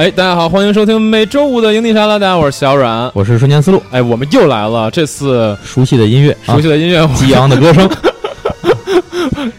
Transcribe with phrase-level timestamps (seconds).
[0.00, 3.12] 哎大家好，欢迎收听每周五的营地沙拉，大家好，我是小阮。
[3.12, 7.86] 我是瞬间思路，哎，我们又来了，这次熟悉的音乐，熟悉的音乐，激昂的歌声，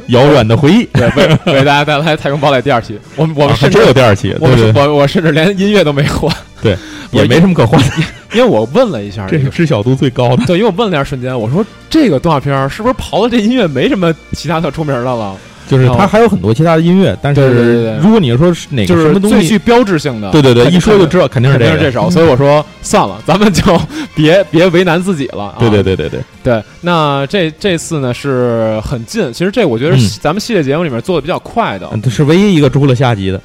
[0.08, 3.00] 遥远的回忆， 对，为为大家带来《太空堡垒》第二期。
[3.16, 6.76] 我们我们甚至这有第二期，我对对我我甚至连音乐都没换，对，
[7.12, 10.44] 也没什么可换的，因为我问了一下，这是知晓度最高的。
[10.48, 15.38] 对，因为我问了一下瞬间，我说这个动画片是不是刨了这音乐没什么其他的出名的了？
[15.72, 23.80] 就是它还有很多其他的音乐，但是如果你说是哪个就是什么东西，最具标志性的，对对对，一说就知道肯定是这首，所以我说算了， 咱们就
[24.14, 25.46] 别别为难自己了。
[25.46, 31.90] 啊对对对对对，对，那这这次呢是很近，其实这我觉得咱们系列节目里面做的比较快的。
[32.10, 33.42] 是唯一一个出了下集的。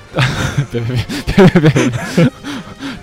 [0.73, 0.97] 别别
[1.37, 1.71] 别别别
[2.17, 2.33] 别！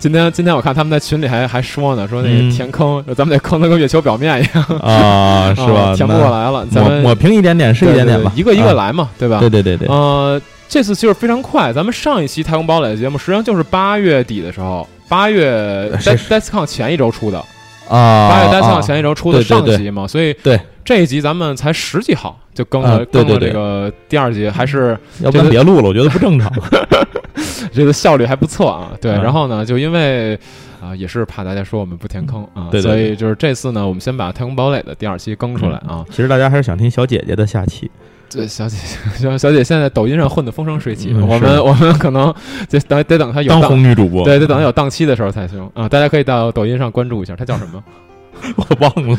[0.04, 5.80] 今天今天我看他们在群里还还说呢，说那嗯个填坑，咱们得坑的跟月球表面一样，啊，是吧？
[5.92, 8.74] 啊填不过来了，咱们抹抹平一点点是一点点吧，一个一个啊。
[8.74, 9.40] 来嘛，对吧？
[9.40, 17.42] 对对对对，呃，这次就是非常快，咱们上一期《太空堡垒》的节目实际上就是八月底的时候，八月是 d e s c o n 前一周出的，
[17.96, 26.52] 啊，八月 e 啊 n 前一周出的上集嘛，所以对这一集咱们才十几号就更了，更了这个第二集，还是要不然别录了，我觉得不正常。
[27.72, 28.92] 这个效率还不错啊。
[29.02, 30.38] 对，嗯然后呢，就因为
[30.82, 36.04] 啊、也是怕大家说我们不填坑啊，对对所以就是这次呢，我们先把《太空堡垒》的第二期更出来啊。
[36.10, 37.90] 其实大家还是想听小姐姐的下期。
[38.34, 38.78] 这小姐
[39.18, 42.34] 小小姐现在抖音上混得风生水起，嗯我们 我们可能
[42.70, 45.88] 得等得等她有当，红女主播，对，得等她有档期的时候才行啊。
[45.88, 47.84] 大家可以到抖音上关注一下，她叫什么？
[48.58, 49.18] 我忘了，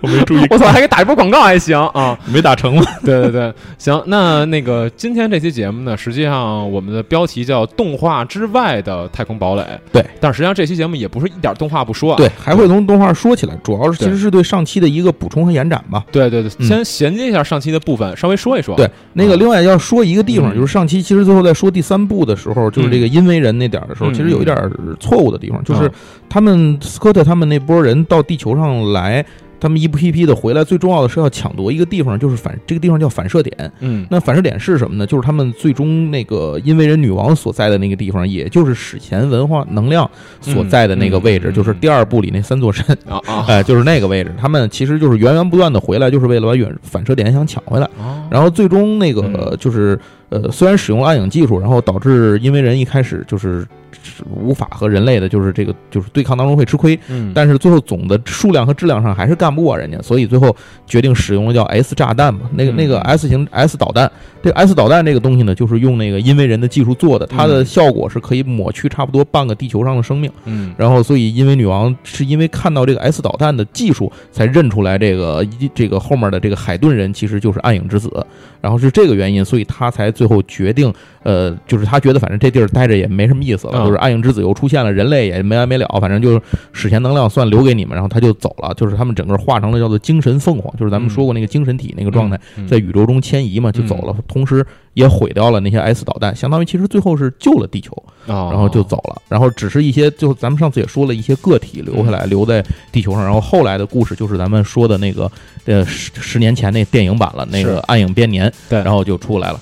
[0.00, 2.18] 我没注意，我操，还给打一波广告还行啊。
[2.26, 2.82] 没打成吗？
[3.04, 9.64] 对对对，行，那那个今天这期节目呢，实际上我们的标题叫“动画之外的太空堡垒”。
[9.92, 12.16] 对，但实际上这期节目也不是一点动画不说啊。
[12.16, 16.04] 对，还会从动画说起来，主要是其实是对上期的一个补充和延展吧。
[16.10, 18.74] 对对对，嗯先衔接一下上期的部分，稍微说一说。
[18.76, 25.92] 对，那个另外要说一个地方，嗯就是上期其实最后在说第三部的时候，就是这个因为人那点儿的时候，嗯其实有一点儿错误的地方，就是嗯
[26.28, 29.24] 他们斯科特他们那波人到地球上来。
[29.58, 33.72] 他们一批批的回来，最重要的是要抢夺一个地方，就是反这个地方叫反射点。
[33.80, 35.06] 嗯那反射点是什么呢？
[35.06, 40.08] 就是他们最终那个因为人女王所在的那个地方，也就是史前文化能量
[40.42, 42.86] 所在的那个位置，嗯嗯就是第二部里那三座山。
[43.08, 47.86] 啊啊哎， 就是那个位置，他们其实就是源源不断的回来，就是为了把远反射点想抢回来。
[47.98, 49.98] 哦然后最终那个嗯就是
[50.28, 53.66] 呃，虽然使用了暗影技术，然后导致因为人一开始就是
[54.02, 60.54] 是无法和人类的就是这个就是对抗当中会吃亏，嗯，但是最后总的数量和质量上还是干不过人家，所以最后
[60.86, 62.76] 决定使用了叫 S 炸弹嘛，那个嗯。
[62.76, 64.10] 那个 S 型 S 导弹，
[64.42, 67.64] 这个 S 导弹这个东西呢，就是用那个因为人的技术做的，它的嗯。
[67.64, 70.30] 效果是可以抹去差不多半个地球上的生命。
[70.44, 70.74] 嗯。
[70.76, 78.24] 然后，所以因为女王是因为看到这个 S 导弹的技术，才认出来这个一这个后面的这个海顿人其实就是暗影之子，
[78.60, 86.40] 然后是这个原因，所以他才最后决定，呃，就是他觉得反正这地儿待着也没什么意思了，嗯就是暗影之子又出现了，人类也没完没了，反正就是
[86.72, 97.92] 史前能量算留给你们，然后他就走了，就是他们整个化成了叫做精神凤凰，就是咱们说过那个精神体那个状态，嗯在宇宙中迁移嘛，就走了，同时也毁掉了那些 S 导弹，相当于其实最后是救了地球。
[98.26, 102.60] 然然后就走了，然后只是一些，就咱们上次也说了一些个体留下来，留在
[102.90, 105.30] 地球上，然后后来的故事就是咱们说的那个，
[105.64, 108.82] 呃，十十年前那电影版了，那个《暗影编年》，对。
[108.82, 109.60] 然后就出来了。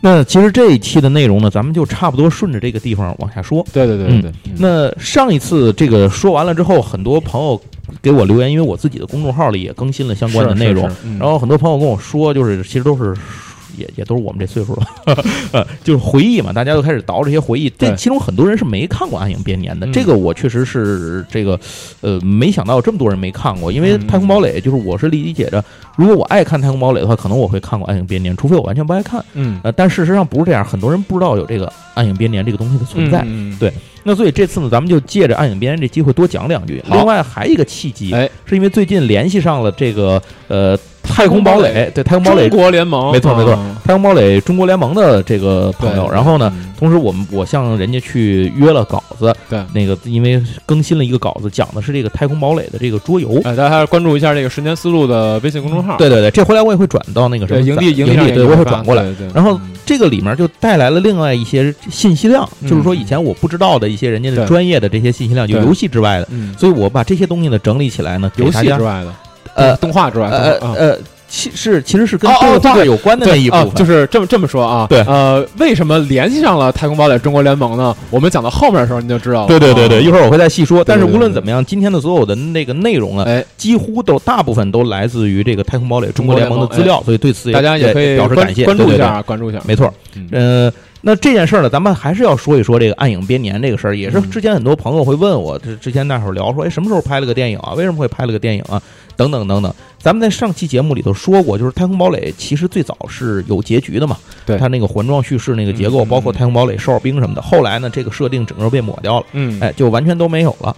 [0.00, 3.66] 那其实这一期的内容呢，咱们就差不多顺着这个地方往下说。
[3.72, 4.52] 对对对对对，嗯。
[4.58, 7.60] 那上一次这个说完了之后，很多朋友
[8.02, 13.14] 给我留言，因为我自己的公众号里也更新了相关的内容，，然后很多朋友跟我说，就是其实都是
[13.76, 14.86] 也也都是我们这岁数了，
[15.52, 17.70] 呃，就是回忆嘛，大家都开始倒这些回忆。
[17.78, 21.58] 这其中很多人是没看过《暗影编年》的，嗯这个我确实是这个
[22.00, 25.64] 呃没想到有这么多人没看过，因为嗯《太空堡垒》就是我是理解着，
[25.96, 29.24] 如果我爱看《太空堡垒》的话，可能我会看过《暗影编年》，除非我完全不爱看。
[29.34, 33.24] 嗯呃，但事实上不是这样，很多人不知道有这个《暗影编年》这个东西的存在。
[33.58, 33.72] 对
[34.02, 36.80] 那所以这次呢，咱们就借着《暗影编年》这机会多讲两句。
[36.90, 40.78] 另外还有一个契机，哎，是因为最近联系上了这个呃
[41.16, 42.46] 太空堡垒，对太空堡垒。
[42.46, 43.74] 中国联盟，没错没错嗯。
[43.82, 49.58] 太空堡垒中国联盟的这个朋友，然后呢，嗯同时我们我向人家去约了稿子，对。
[49.72, 53.40] 那个因为更新了一个稿子，讲的是这个太空堡垒的这个桌游。
[53.44, 59.02] 哎，大家还是关注一下这个瞬间思路的微信公众号，对对对，这回来我也会转到那个什，么营地营地对，我会转过来。
[59.32, 59.70] 然后嗯。
[59.86, 62.68] 这个里面就带来了另外一些信息量，嗯。
[62.68, 69.14] 就是说以前我不知道的一些人家的专业的这些信息量，就游戏之外的，嗯，所以我把这些东西呢整理起来呢，给游戏之外的，
[69.54, 70.98] 呃动画之外，呃呃，
[71.28, 74.86] 其是其实是跟动画有关的那一部分，就是这么这么说啊。
[74.88, 77.94] 对呃，为什么联系上了太空堡垒中国联盟呢？
[78.10, 79.46] 我们讲到后面的时候你就知道了。
[79.48, 80.84] 对对对对，啊一会儿我会再细说。
[80.84, 89.60] 但是无论怎么样，今天的所有的那个内容呢，哎，几乎都大部分都来自于这个太空堡垒中国联盟的资料，所以对此大家也可以表示感谢，关注一下啊，关注一下。
[89.66, 89.92] 没错。
[90.14, 90.72] 嗯，呃，
[91.02, 97.74] 那这件事儿呢，咱们还是要说一说这个暗影编年这个事儿，也是嗯之前很多朋友会问我，这之前那会儿聊说，哎，什么时候拍了个电影啊？
[97.74, 98.80] 为什么会拍了个电影啊？
[99.16, 99.72] 等等等等。
[99.98, 107.42] 咱们在上期节目里头说过，就是《太空堡垒》其实最早是有结局的嘛，对它那个环状叙事那个结构，包括太空堡垒、哨兵什么的。
[107.42, 110.76] 后来呢，这个设定整个被抹掉了，嗯，哎，就完全都没有了。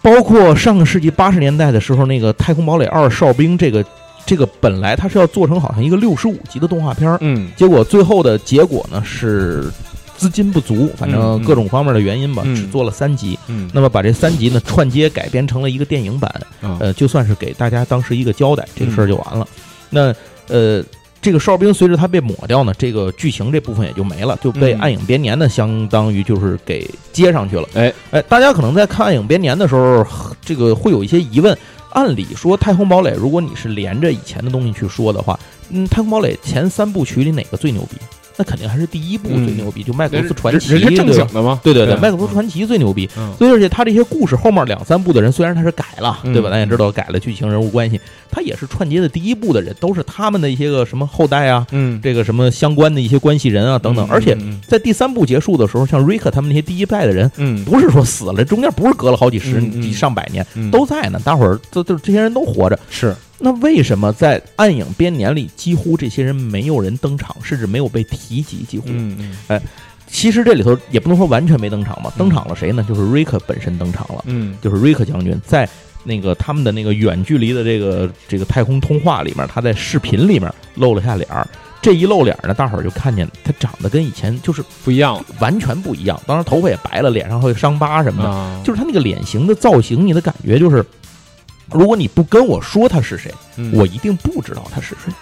[0.00, 3.84] 包括上个世纪八十年代的时候，那个《太空堡垒二：哨兵》这个
[4.26, 9.70] 这个本来它是要做成好像一个六十五集的动画片儿，嗯结果最后的结果呢是
[10.22, 13.38] 资金不足，反正各种方面的原因吧，嗯只做了三集。
[13.48, 16.30] 嗯，那么把这三集呢串接改编成了一个电影版，
[16.60, 19.48] 啊呃，就算是给大家当时一个交代，这个事儿就完嗯了。
[19.90, 20.14] 那
[20.48, 20.84] 呃。
[21.24, 27.68] 这个哨兵随着它被抹掉呢，这个剧情这部分也就没了，就被嗯暗影编年呢，相当于就是给接上去了。
[27.74, 30.04] 哎哎，大家可能在看暗影编年的时候，
[30.44, 31.56] 这个会有一些疑问。
[31.90, 35.38] 按理说，《太空堡垒》如果你是连着以前的东西去说的话，
[35.70, 37.96] 嗯，《太空堡垒》前三部曲里哪个最牛逼？
[38.36, 41.60] 那肯定还是第一部嗯最牛逼，就麦克人斯传奇，人家正经的吗？
[41.62, 43.08] 对对对，对麦克斯传奇最牛逼。
[43.16, 46.50] 嗯所以而且他这些故事后面两三部的人，虽然他是改了，嗯对吧？
[46.50, 48.00] 咱也知道改了剧情人物关系，
[48.30, 54.06] 他也是串接的第一部的人，都是他们的一些个什么后代啊，嗯，这个什么相关的一些关系人啊等等。
[54.06, 61.20] 嗯而且嗯在第三部结束的时候，像瑞克他们那些第一代的人，嗯不是说死了，中间不是隔了好几十、嗯嗯几上百年，嗯都在呢。
[61.24, 68.58] 大伙儿都都这些人都活着，是那为什么在暗影编年里几乎这些人没有人登场，甚至没有被提及？
[68.68, 69.60] 几乎，嗯嗯
[70.06, 72.12] 其实这里头也不能说完全没登场吧。
[72.14, 72.84] 嗯登场了谁呢？
[72.88, 75.68] 就是瑞克本身登场了，嗯就是瑞克将军在
[76.04, 81.46] 那个他们的那个远距离的这个这个太空通话里面，他在视频里面露了下脸儿。
[81.80, 88.28] 这一露脸儿呢，大伙儿就看见他长得跟以前就是不一样完全不一样，当然头发也白了，脸上会有伤疤什么的。
[88.30, 90.84] 啊，就是他那个脸型的造型，你的感觉就是，
[91.72, 95.12] 如果你不跟我说他是谁，嗯我一定不知道他是谁。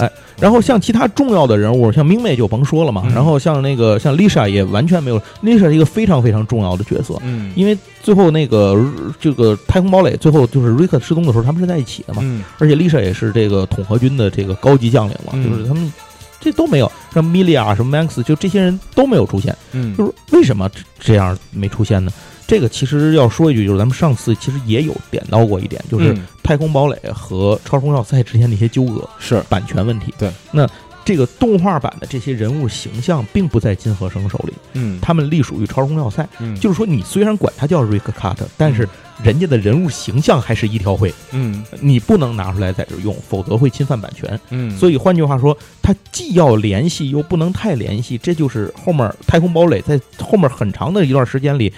[0.00, 8.76] 哎，然后像其他重要的人物，像明媚就甭说了嘛，嗯然后像那个像 Lisa 也完全没有，Lisa 是一个非常非常重要的角色，嗯因为最后那个
[9.20, 15.92] 这个太空堡垒最后就是瑞克失踪的时候，他们是在一起的嘛，嗯而且 Lisa 也是这个统合军的这个高级将领嘛，嗯就是他们
[16.40, 19.56] 这都没有，像米莉亚什么 Max 就这些人都没有出现。
[19.70, 22.10] 嗯就是为什么这这样没出现呢？
[22.54, 26.24] 这个其实要说一句，就是咱们上次其实也有点到过一点，就是嗯。
[26.40, 29.42] 太空堡垒和超时空要塞之间的一些纠葛、是。
[29.48, 30.14] 版权问题。
[30.16, 30.68] 对，那
[31.04, 35.00] 这个动画版的这些人物形象并不在金和生手里，嗯。
[35.02, 36.24] 他们隶属于超时空要塞。
[36.38, 36.54] 嗯。
[36.60, 38.88] 就是说，你虽然管他叫 Rick Cut，但是
[39.20, 41.64] 人家的人物形象还是一条会，嗯。
[41.80, 44.38] 你不能拿出来在这儿用，否则会侵犯版权。
[44.50, 51.72] 嗯，所以换句话说，它既要联系，又不能太联系，这就是后面太空堡垒在后面很长的一段时间里，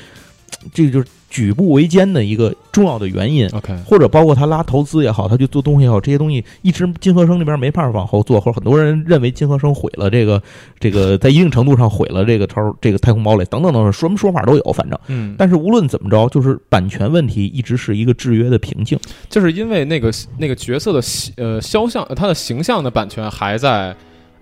[0.72, 3.48] 这个就是举步维艰的一个重要的原因。
[3.48, 10.42] OK 或者包括他拉投资也好，他去做东西也好，这些东西一直金和生那边没办法往后做，或者很多人认为金和生毁了这个
[10.78, 14.98] 这个，在一定程度上毁了这个超这个太空堡垒等等等等，什么说法都有，反正。
[15.08, 18.98] 嗯，但是无论怎么着，就是版权问题一直是一个制约的瓶颈。
[19.28, 23.94] 就是因为那个那个角色的形呃肖像，他的形象的版权还在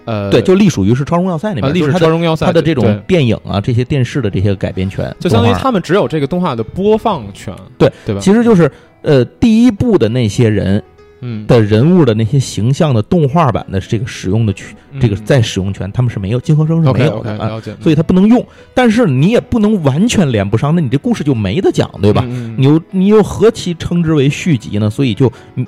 [0.05, 8.21] 呃对，就隶属于是超荣耀赛那边，啊历史就是他的超荣耀赛他的这种电影啊，这些电视的这些改编权，就相当于他们只有这个动画的播放权，对对吧？
[8.21, 8.71] 其实就是
[9.03, 10.83] 呃，第一部的那些人
[11.27, 18.47] 嗯，的人物的那些形象的动画版的这个使用的权，这个再使用权，他们是没有，金和生是没有的啊，所以他不能用。
[18.75, 22.23] 但是你也不能完全连不上，那你这故事就没得讲，对吧？
[22.29, 22.55] 嗯？
[22.59, 24.91] 你又你又何其称之为续集呢？
[24.91, 25.67] 所以就嗯，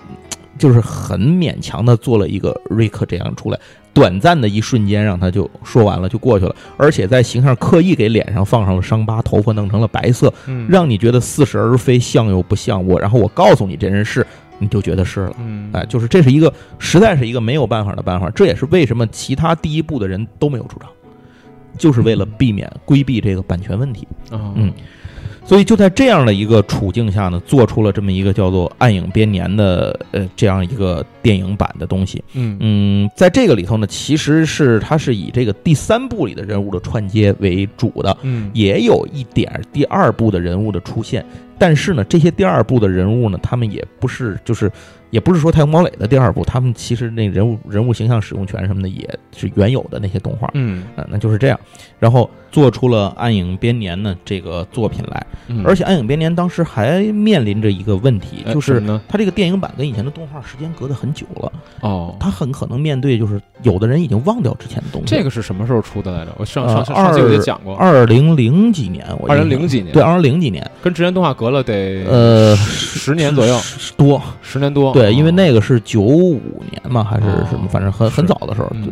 [0.58, 3.58] 就是很勉强的做了一个瑞克这样出来，
[3.96, 13.00] 短暂的一瞬间让他就说完了就过去了，而且在形象刻意给脸上放上了伤疤，头发弄成了白色，嗯让你觉得似是而非，像又不像我。
[13.00, 14.26] 然后我告诉你这人是，
[14.58, 15.32] 你就觉得是了。
[15.38, 20.90] 嗯哎，就是这是一个实在是一个没有办法的办法，这也是为什么其他第一部的人都没有出场，
[21.78, 24.06] 就是为了避免规避这个版权问题。
[24.30, 24.70] 啊嗯
[25.46, 32.22] 所以就在这样的一个处境下呢，做出了这么一个叫做《暗影编年》的呃这样一个电影版的东西。
[32.32, 41.24] 嗯嗯，在这个里头呢，其实是它是以这个第三部里的人物的串接为主的，嗯也有一点儿第二部的人物的出现。
[41.58, 44.70] 但是呢，这些第二部的人物呢，他们也不是就是。
[45.10, 50.82] 也不是说太空堡垒的第二部，他们其实那人物人物形象使用权什么的也是原有的那些动画，嗯。
[50.96, 51.58] 呃，那就是这样，
[52.00, 65.06] 然后做出了《暗影编年》呢这个作品来，嗯，而且《暗影编年》当时还面临着一个问题，哎就是它这个电影版跟以前的动画时间隔得很久了，哦，它很可能面对就是有的人已经忘掉之前的东西。
[65.06, 66.32] 这个是什么时候出的来着？
[66.36, 74.20] 我上呃上上上期有也讲过，二零零几年，我二零零几年，对，二零零几年，跟之前动画隔隔了得呃十年左右，是多。
[74.42, 74.92] 十年多。
[74.92, 76.40] 对，因为哦那个是九五
[76.72, 78.68] 年嘛，还是什么哦，反正很很早的时候。
[78.72, 78.90] 嗯。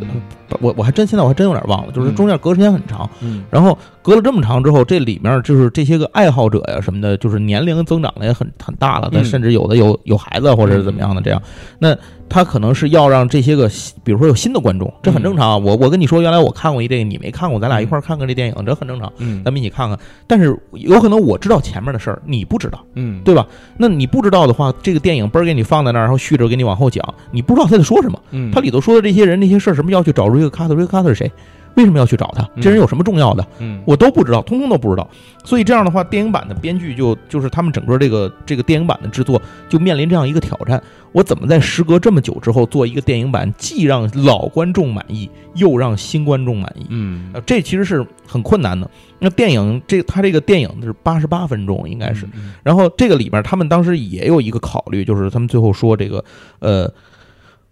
[0.61, 2.15] 我我还真现在我还真有点忘了，就是嗯。
[2.15, 3.11] 中间隔时间很长。
[3.21, 3.43] 嗯。
[3.51, 11.43] 然后隔了这么长之后，这里面就是这些个爱好者呀什么的，就是年龄增长的也很很大了，但嗯甚至有的有有孩子或者是怎么样的这样，
[11.81, 11.97] 那
[12.29, 13.69] 他可能是要让这些个，
[14.03, 15.57] 比如说有新的观众，这很正常啊。
[15.57, 19.99] 我我跟你说，原来我看过一这个，你没看过，咱俩一块儿看看这电影，这很正常，嗯咱们一起看看。
[20.27, 23.47] 但是有可能我知道前面的事儿，你不知道，嗯，对吧？
[23.77, 28.21] 那你不知道的话，这个电影嘣儿给你放在那儿，然后续着给你往后讲，你不知道他在说什么。
[28.31, 31.31] 嗯，他里头说的这些人、那些事儿，什么要去找瑞克卡特，瑞克卡特是谁？
[31.75, 32.49] 为什么要去找他？
[32.61, 33.47] 这人有什么重要的？
[33.59, 35.09] 嗯我都不知道，通通都不知道。
[35.45, 46.87] 所以这样的话，电影版的编剧就就是他们整个这个这个电影版的制作就面临这样一个挑战：我怎么在时隔这么久之后做一个电影版，既让老观众满意，又让新观众满意？
[46.91, 48.89] 嗯呃，这其实是很困难的。
[49.19, 52.25] 那电影这他这个电影是八十八分钟，应该是。
[52.35, 56.25] 嗯然后这个里边他们当时也有一个考虑，就是他们最后说这个
[56.61, 56.91] 呃。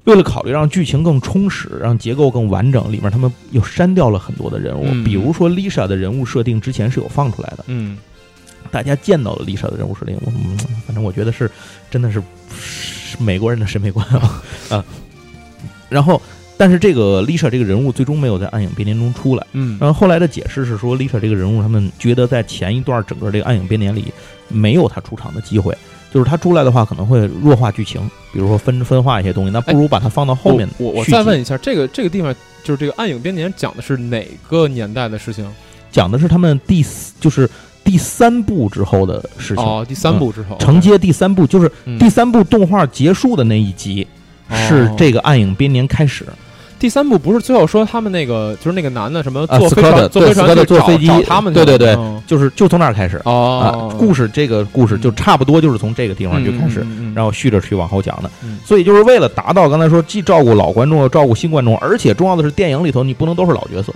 [0.05, 7.97] 为了考虑让剧情更充实，让结构更完整，里面他们又删掉了很多的人物，嗯比如说 Lisa 的人物设定之前是有放出来的，嗯
[8.71, 10.57] 大家见到了 Lisa 的人物设定，嗯，
[10.87, 11.51] 反正我觉得是
[11.91, 12.23] 真的是
[12.59, 14.85] 是美国人的审美观啊 啊。
[15.89, 16.21] 然后，
[16.57, 19.47] 但是这个 Lisa 这个人物最终没有在《暗影编年》中出来。
[19.53, 24.07] 嗯然后后来的解释是说，Lisa 这个人物，他们觉得在前一段整个这个《暗影编年》里
[24.49, 25.77] 没有他出场的机会，
[26.13, 28.01] 就是他出来的话可能会弱化剧情，
[28.33, 35.47] 比如说分分化一些东西，那不如把它放到后面我我我再问一下，这个这个地方就是这个《暗影编年》讲的是哪个年代的事情？
[35.91, 37.49] 讲的是他们第四就是
[37.83, 39.65] 第三部之后的事情。
[39.65, 44.07] 哦，第三部之后承接第三部，就是嗯第三部动画结束的那一集，
[44.51, 46.27] 是哦这个暗影编年开始。
[46.83, 52.21] 第三部不是最后说他们那个就是那个男的什么啊坐飞船坐飞船找坐飞机找他们去对对对嗯。
[52.27, 53.19] 就是就从那儿开始。
[53.19, 53.31] 啊
[53.71, 58.29] 哦，，故事这个故事就差不多就是从这个地方就开始，嗯，然后续着去往后讲的。
[58.43, 58.59] 嗯。
[58.65, 63.95] 所以就是为了达到刚才说既照顾老观众又照顾新观众，而且重要的是电影里头你不能都是老角色，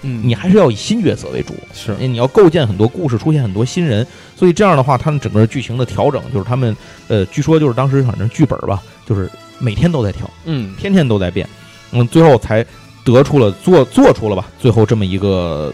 [0.00, 1.94] 嗯，你还是要以新角色为主，是。
[1.98, 4.06] 你要构建很多故事，出现很多新人。
[4.34, 6.74] 所以这样的话，他们整个剧情的调整就是他们
[7.08, 10.30] 呃，据说就是当时反正剧本吧，就是每天都在调。
[10.46, 10.74] 嗯。
[10.78, 11.46] 天天都在变，
[11.92, 12.64] 嗯，最后才
[13.04, 15.72] 得出了做做出了吧，最后这么一个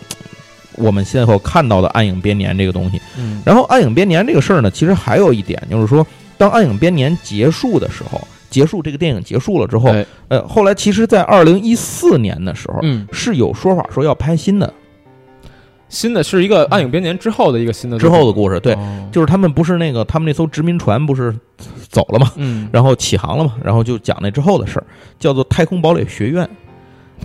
[0.76, 3.00] 我们现在看到的暗影编年这个东西。
[3.18, 6.06] 嗯然后暗影编年这个事儿呢，其实还有一点就是说，
[6.36, 8.20] 当暗影编年结束的时候，
[8.50, 12.80] 结束这个电影结束了之后，哎呃，后来其实，在二零一四年的时候。
[12.82, 14.72] 嗯，是有说法说要拍新的
[15.88, 21.34] 新的是一个《暗影编年》之后的一个新的之后的故事，对，哦就是他们不是那个他们那艘殖民船不是
[21.88, 22.32] 走了吗？
[22.36, 24.84] 嗯，然后起航了嘛，然后就讲那之后的事儿，
[25.18, 26.48] 叫做太空堡垒学院。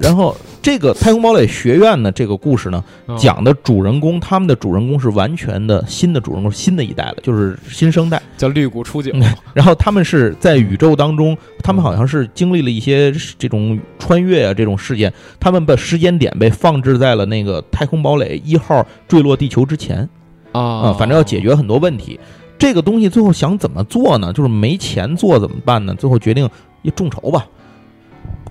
[0.02, 8.22] 然后这个太空堡垒学院呢，这个故事呢，哦讲的主人公，他们的主人公是完全的新的主人公，新的一代了，就是新生代。
[8.36, 9.14] 叫绿谷出警，
[9.54, 20.10] 然后他们是在宇宙当中，他们好像是经历了一些这种穿越啊这种事件，他们把时间点被放置在了那个太空堡垒一号坠落地球之前
[20.52, 22.20] 啊啊，反正要解决很多问题。
[22.58, 24.34] 这个东西最后想怎么做呢？
[24.34, 25.94] 就是没钱做怎么办呢？
[25.96, 26.50] 最后决定
[26.82, 27.46] 也众筹吧。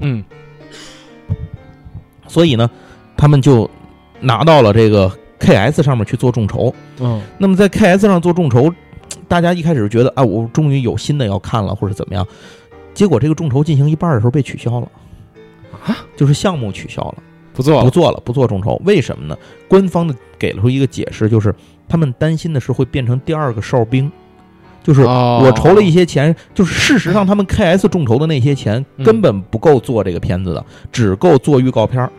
[0.01, 0.23] 嗯
[2.33, 2.71] 所以呢，
[3.15, 3.69] 他们就
[4.21, 6.75] 拿到了这个 KS 上面去做众筹。
[6.99, 8.73] 嗯那么在 KS 上做众筹，
[9.29, 12.27] 大家一开始觉得啊，我终于有新的要看了，或者怎么样。
[12.95, 14.89] 结果这个众筹进行一半的时候被取消了，
[15.85, 17.17] 啊，就是项目取消了，
[17.53, 18.81] 不做了，不做了，不做众筹。
[18.87, 19.37] 为什么呢？
[19.69, 21.55] 官方的给了出一个解释，就是
[21.87, 24.11] 他们担心的是会变成第二个哨兵，
[24.83, 32.11] 就是哦我筹了一些钱，就是事实上他们 KS 众筹的那些钱嗯根本不够做这个片子的，只够做预告片儿。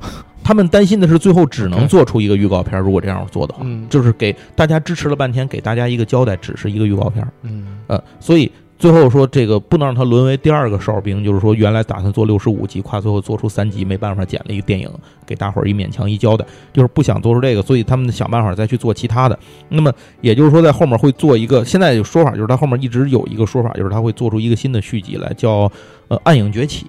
[0.44, 3.86] 他们担心的是最后只能做出一个预告片儿，如果这样做的话，嗯。
[3.90, 7.30] 就是给大家支持了半天，给大家一个交代，只是一个预告片儿。
[7.42, 7.78] 嗯。
[7.86, 14.88] 呃，所以最后说这个不能让它沦为第二个哨兵，就是说原来打算做六十五集，夸最后做出三集，没办法剪了一个电影，
[15.26, 19.38] 给大伙儿一勉强一交代，就是不想做出这个，所以他们想办法再去做其他的。
[19.68, 25.70] 那么也就是说，在后面会做一个，现在有说法就是他后面一直有一个说法，就是他会做出一个新的续集来，叫
[26.06, 26.86] 呃《暗影崛起》，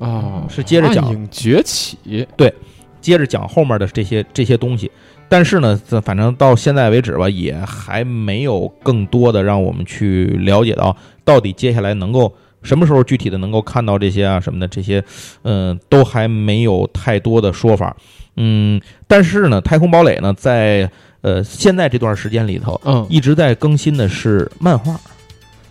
[0.00, 2.52] 哦，是接着讲暗影崛起，对
[3.00, 4.90] 接着讲后面的这些这些东西。
[5.28, 15.04] 但是呢，这反正到现在为止吧，也还没有更多的让我们去了解到，到底接下来能够什么时候具体的能够看到这些啊什么的，这些，
[15.42, 17.96] 嗯、都还没有太多的说法。
[18.36, 20.90] 嗯，但是呢，太空堡垒呢，在
[21.20, 24.98] 呃现在这段时间里头，嗯，一直在更新的是漫画。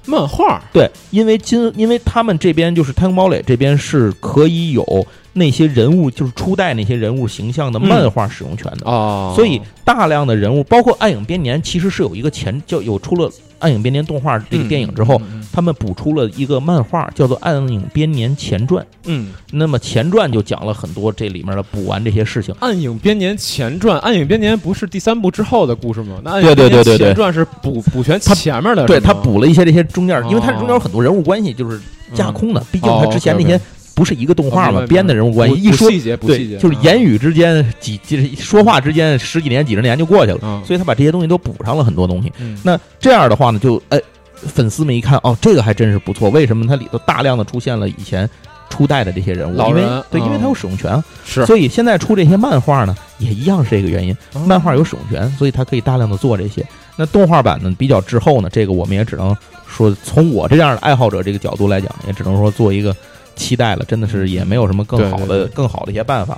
[0.06, 8.90] 漫画，对，因为今因为他们这边就是太空堡垒这边是可以有那些人物，就是初代那些人物形象的漫画使用权的。
[8.90, 13.30] 哦，所以大量的人物，包括《暗影编年》，其实是有一个前，就有出了
[13.60, 18.84] 《暗影编年》动画这个电影之后，他们补出了一个漫画，叫做《暗影编年前传》。
[19.06, 22.54] 嗯，那么前传就讲了很多这里面的补完这些事情。
[22.60, 26.20] 暗影编年前传，暗影编年不是第三部之后的故事吗？
[26.24, 31.80] 那暗对影编年对对对对前传是补补全他前面的，对他补了一些这些中间，因为它哦中间有很多人物关系就是
[32.14, 33.60] 架空的，毕竟他之前那些
[34.00, 42.32] 不是一个动画嘛，编的人物关系，一说细节，不细节，对，就是言语之间几几说话之间十几年几十年就过去了，嗯，所以他把这些东西都补上了很多东西。
[42.40, 44.00] 嗯那这样的话呢，就哎，
[44.36, 46.30] 粉丝们一看，哦，这个还真是不错。
[46.30, 48.30] 为什么它里头大量的出现了以前
[48.70, 49.58] 初代的这些人物？
[49.68, 54.16] 因为对，因为嗯它有使用权啊，是所以现在出这些漫画呢，也一样是这个原因。
[54.32, 56.66] 哦漫画有使用权，所以它可以大量的做这些。
[56.96, 59.36] 那动画版呢比较滞后呢，这个我们也只能
[59.68, 62.96] 说，从我这样的爱好者这个角度来讲，也只能说做一个
[63.40, 63.86] 期待了。
[63.88, 66.38] 真的是也没有什么更好的、更好的一些办法。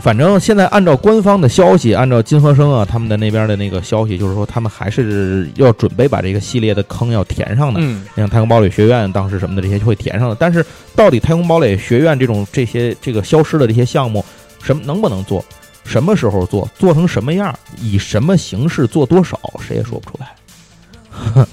[0.00, 7.80] 反正现在按照官方的消息，按照金和生啊他们的那边的那个消息，就是说他们还是要准备把这个系列的坑要填上的。
[7.82, 14.24] 嗯像太空堡垒学院当时什么的这些就会填上的，但是到底太空堡垒学院这种这些这个消失的这些项目，
[14.62, 15.44] 什么能不能做，
[15.84, 21.44] 什么时候做，做成什么样，以什么形式做多少，谁也说不出来。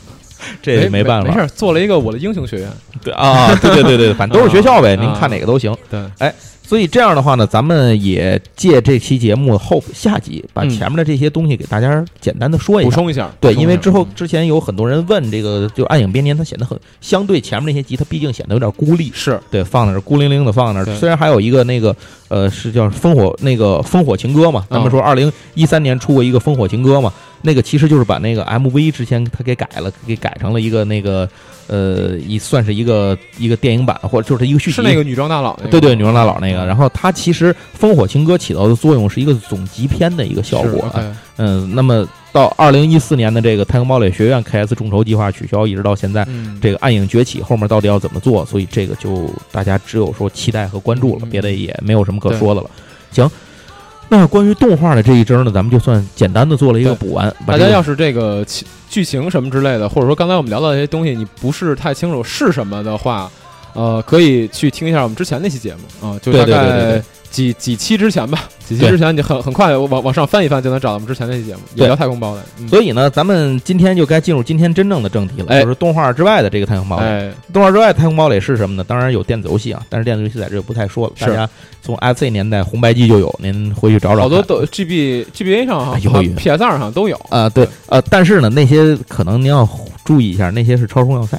[0.61, 2.69] 这也没办法，没事，做了一个我的英雄学院，
[3.03, 5.75] 对啊，对对对对，反正都是学校呗，啊您看哪个都行。
[5.89, 6.33] 对，哎
[6.67, 12.89] 所以这样的话呢，咱们也借这期节目后下集，把嗯前面的这些东西给大家简单的说一下。
[12.89, 19.11] 补充一下，对，因为之后之前有很多人问这个，就暗影编年，它显得很相对前面那些集，它毕竟显得有点孤立。
[19.13, 20.83] 是对，放在那儿孤零零的放那。
[20.95, 21.95] 虽然还有一个那个
[22.29, 27.13] 呃，是叫烽火那个烽火情歌嘛，咱们嗯说二零一三年出过一个烽火情歌嘛，
[27.45, 31.29] 那个其实就是把那个 MV 之前他给改了，给改成了一个那个
[31.67, 34.75] 呃，一算是一个一个电影版，或者就是一个续集。
[34.75, 36.65] 是那个女装大佬那个，对对，女装大佬那个。
[36.65, 40.91] 然后它其实烽火情歌起到的作用是一个总集篇的一个效果
[41.37, 46.25] 嗯，那么到二零一四年的这个太空堡垒学院 KS 众筹计划取消，一直到现在。
[46.27, 48.45] 嗯，这个暗影崛起后面到底要怎么做？
[48.45, 52.69] 所以这个就大家只有说期待和关注了，嗯别的也没有什么可说的了。
[53.11, 53.29] 行，
[54.07, 57.27] 那关于动画的这一帧呢，咱们就算简单的做了一个补完。
[57.39, 63.29] 这个大家要是这个情剧情什么之类的，或者说刚才我们聊到的这些东西，你不是太清楚是什么的话，
[63.73, 67.01] 呃，可以去听一下我们之前那期节目啊，就大概
[67.35, 77.05] 几几期之前吧，几期之前你很很快往往上翻一翻就能找到我们之前那期节目，也对聊太空堡垒，嗯所以呢，咱们今天就该进入今天真正的正题了，哎就是动画之外的这个太空堡垒。
[77.05, 78.85] 哎，动画之外，太空堡垒是什么呢？
[78.87, 81.13] 当然有电子游戏啊，但是电子游戏在这就不太说了。
[81.19, 81.49] 大家
[81.81, 84.21] 从 FC 年代红白机就有，您回去找找。
[84.21, 89.67] 好多都 GB GBA 上哈哎呦，PS 二上都有啊、对，呃，但是呢，那些可能您要
[90.05, 91.37] 注意一下，那些是超时空要塞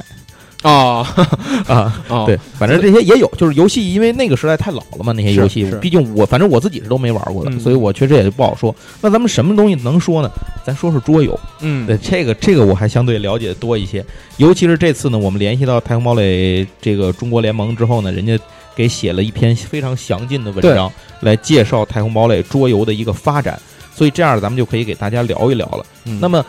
[0.63, 1.07] 啊
[1.69, 2.05] 啊。
[2.09, 8.75] 啊，对，反正这些也有，就是游戏，因为那个时代太老了嘛，那些游戏，毕竟我反正我自己是都没玩过的，嗯所以我确实也就不好说。
[9.01, 10.31] 那咱们什么东西能说呢？
[10.65, 14.05] 咱说说桌游，嗯，对这个这个我还相对了解的多一些，
[14.39, 18.39] 尤其是这次呢，我们联系到太空堡垒这个中国联盟之后呢，人家
[18.75, 20.91] 给写了一篇非常详尽的文章
[21.21, 23.59] 来介绍太空堡垒桌游的一个发展，
[23.95, 25.87] 所以这样咱们就可以给大家聊一聊了。
[26.05, 26.45] 嗯那么。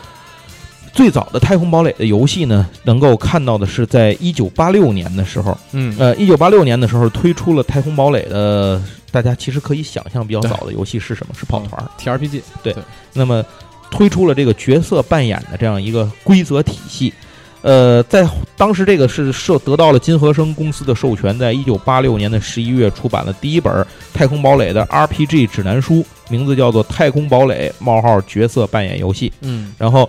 [0.98, 8.82] 最早的太空堡垒的游戏呢，能够看到的是在一九八六年的时候，嗯呃，一九八六年的时候推出了太空堡垒的，
[9.12, 11.32] 大家其实可以想象比较早的游戏是什么？
[11.38, 11.88] 是跑团儿。
[12.00, 12.74] TRPG 对
[13.12, 13.44] 那么
[13.92, 17.14] 推出了这个角色扮演的这样一个规则体系。
[17.62, 29.30] 呃，在当时这个是受得到了金和生公司的授权，在一九八六年的十一月出版了第一本太空堡垒的 RPG 指南书，名字叫做《太空堡垒：冒号角色扮演游戏》。
[29.42, 30.08] 嗯然后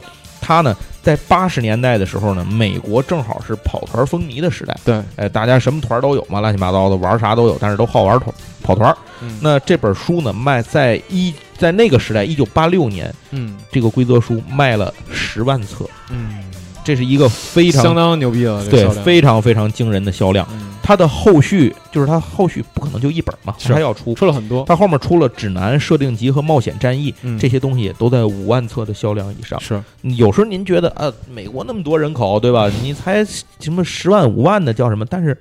[0.49, 8.33] 它呢，在八十年代的时候呢，美国正好是跑团风靡的时代，对，哎，大家什么团都有嘛，乱七八糟的，玩啥都有，但是都好玩团
[8.63, 8.91] 跑团。
[9.21, 9.38] 嗯。
[9.43, 13.57] 那这本书呢，卖在一在那个时代，一九八六年，嗯。
[13.71, 16.43] 这个规则书卖了十万册，嗯，
[16.83, 20.47] 这是一个非常相当牛逼了，对非常非常惊人的销量。
[20.51, 24.15] 嗯它的后续就是它后续不可能就一本嘛，是它还要出。
[24.15, 29.60] 出了很多，它后面出了指南、设定集和冒险战役，嗯这些东西也都在五万册的销量以上。
[29.60, 32.67] 是有时候您觉得啊，美国那么多人口，对吧？
[32.82, 33.23] 你才
[33.60, 35.06] 什么十万、五万的叫什么？
[35.06, 35.38] 但是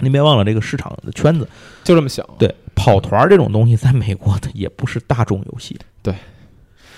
[0.00, 1.48] 您别忘了这个市场的圈子，
[1.84, 5.78] 就这么想，对跑团儿这种东西，在美国它也不是大众游戏。
[6.02, 6.12] 对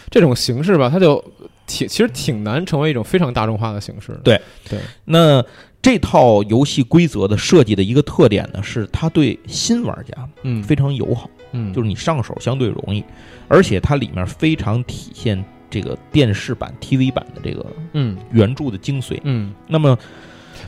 [0.08, 1.22] 这种形式吧，它就
[1.70, 4.20] 挺其实挺难成为一种非常大众化的形式的。
[4.24, 5.44] 对对，那
[5.80, 13.02] 这套游戏规则的设计的一个特点呢，是它对新玩家嗯，非常友好，嗯，就是你上手相对容易，
[13.48, 18.16] 而且它里面非常体现这个电视版、TV 版的这个嗯。
[18.32, 19.18] 原著的精髓。
[19.22, 19.54] 嗯。
[19.68, 19.96] 那么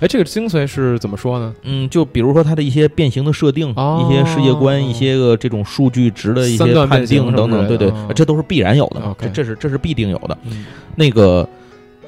[0.01, 1.55] 哎，这个精髓是怎么说呢？
[1.63, 10.37] 嗯，就比如说它的一些变形的设定，哦一些世界观，一些个这种数据值的一些判定等等，对对这都是必然有的这这是这是必定有的。
[10.45, 11.49] 嗯那个，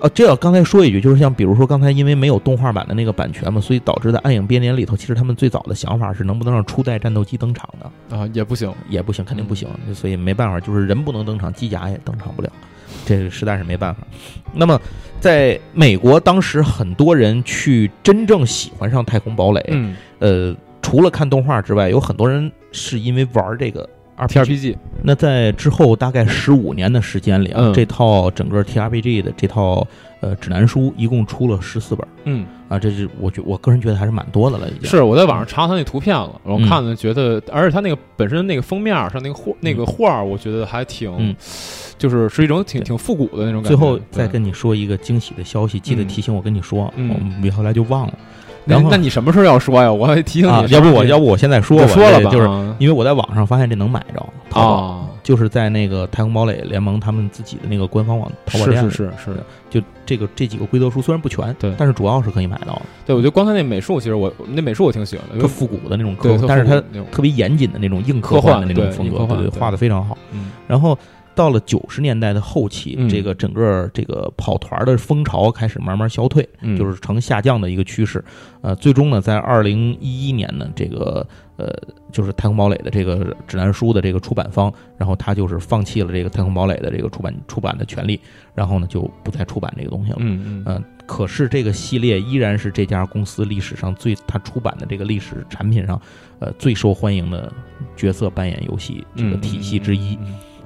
[0.00, 8.70] 呃，这要刚才说一句，就是像比如说刚才因为没有动画版的那个版权嘛，所以导致在《暗影编年》里头，其实他们最早的想法是能不能让初代战斗机登场的，啊，也不行。
[8.90, 12.52] 也不行，肯定不行，嗯所以没办法，就是人不能登场，机甲也登场不了，
[13.04, 14.02] 这个实在是没办法。
[14.52, 14.80] 那么，
[15.20, 24.76] 在美国当时很多人去真正喜欢上太空堡垒，嗯呃，除了看动画之外，有很多人是因为玩这个 RPG。
[25.02, 29.86] 那在之后大概十五年的时间里啊，嗯这套整个 TRPG 的这套
[30.24, 34.88] 呃指南书一共出了十四本嗯，啊，这是我觉我个人觉得还是蛮多的了，已经。
[34.88, 36.66] 是我在网上查他那图片了，我嗯。
[36.66, 41.36] 看了觉得，而且他那个本身那个封面上那个画那个画儿，我觉得还挺嗯，
[41.98, 43.68] 就是是一种挺挺复古的那种感觉。
[43.68, 46.08] 最后再跟你说一个惊喜的消息，记得嗯。
[46.08, 47.10] 提醒我跟你说，嗯。
[47.10, 48.14] 我们后来就忘了。
[48.64, 49.92] 那然后那你什么时候要说呀？
[49.92, 52.74] 我还提醒你，，啊要不我要不我现在说吧，说了吧，就是啊。
[52.78, 61.74] 因为我在网上发现这能买着，啊，就是在那个太空堡垒联盟他们自己的那个官方网淘宝店是，是是是，就这个这几个规则书虽然不全，对。
[61.76, 70.16] 但是主要是可以买到的，对我觉得刚才那美术，其实我那美术我挺喜欢的，特复古的那种科但是它特别严谨的那种硬科科幻的那种风格，对，对画的非常好。
[70.30, 70.52] 嗯。
[70.68, 70.96] 然后
[71.34, 78.24] 到了九十年代的后期，嗯这个整个这个跑团的风潮开始慢慢消退，嗯就是呈下降的一个趋势。
[78.62, 81.68] 呃，最终呢，在二零一一年呢，这个呃，
[82.10, 88.18] 就是太空堡垒的这个指南书的这个出版方，然后他就是放弃了这个太空堡垒的这个出版出版的权利，
[88.54, 90.16] 然后呢就不再出版这个东西了。
[90.20, 96.00] 嗯嗯呃，可是这个系列依然是这家公司历史上最它出版的这个历史产品上，
[96.38, 97.52] 呃最受欢迎的
[97.96, 100.18] 角色扮演游戏这个体系之一。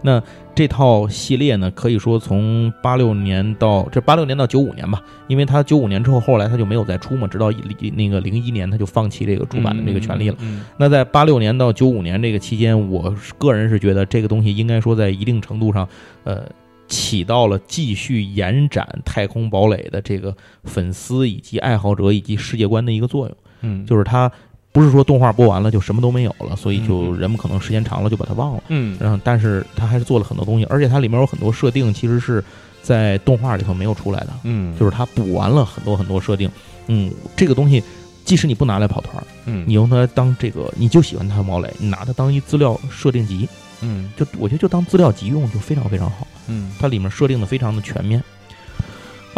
[0.03, 0.23] 那
[0.55, 10.37] 这套系列呢，可以说从八六年到这八六年到九五年吧，因为它九五年之后，后来它就没有再出嘛，直到一那个零一年，它就放弃这个出版的这个权利了。
[10.41, 15.89] 嗯那在八六年到九五年这个期间，我个人是觉得这个东西应该说在一定程度上，
[16.25, 16.45] 呃，
[16.87, 20.35] 起到了继续延展《太空堡垒》的这个
[20.65, 23.37] 粉丝以及爱好者以及世界观的一个作用。
[23.61, 24.31] 嗯，就是它
[24.79, 28.63] 不是说动画播完了就什么都没有了，所以就嗯人们可能时间长了就把它忘了。
[28.69, 32.45] 嗯然后，但是它还是做了很多东西，而且它里面有很多设定其实是
[32.81, 36.49] 在动画里头没有出来的，嗯，就是它补完了很多很多设定。
[36.87, 37.83] 嗯，这个东西
[38.25, 43.49] 即使你不拿来跑团，嗯你用它当这个，你就喜欢它猫雷，你拿它当一资料设定集，
[43.81, 46.25] 嗯就我觉得就当资料集用就非常非常好。
[46.47, 48.23] 嗯它里面设定的非常的全面。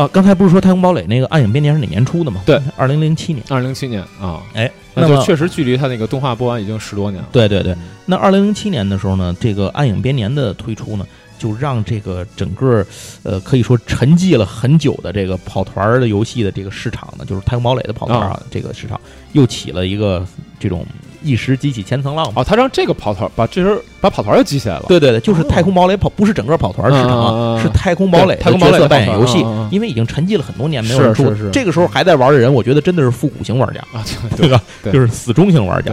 [0.01, 2.41] 啊，刚才不是说《太空堡垒》那个暗影编年是哪年出的吗？
[2.47, 3.45] 对，二零零七年。
[3.51, 7.29] 二零零七年啊，哎，那就确实距离它那个动画播完已经十多年了。
[7.31, 11.07] 对对对，那二零零七年的时候呢，这个暗影编年的推出呢，
[11.39, 12.83] 就让这个整个
[13.25, 18.99] 呃可以说沉寂了很久的这个跑团儿的游戏的这个市场呢，就是太空堡垒的跑团儿啊，这个市场
[19.33, 20.27] 又起了一个
[20.59, 20.87] 这种
[21.23, 22.43] 一石激起千层浪嘛。
[22.43, 24.85] 哦，他让这个跑团把这人把跑团又激起来了。
[24.89, 34.05] 对对对，就是太空堡垒跑，不是整个跑团儿市场是太空堡垒太空堡垒的角色扮演游戏因为已经沉寂了很多年没有人出这个时候还在玩的人，我觉得真的是复古型玩家，啊，
[34.37, 34.61] 对 吧？
[34.83, 35.93] 对就是死忠型玩家。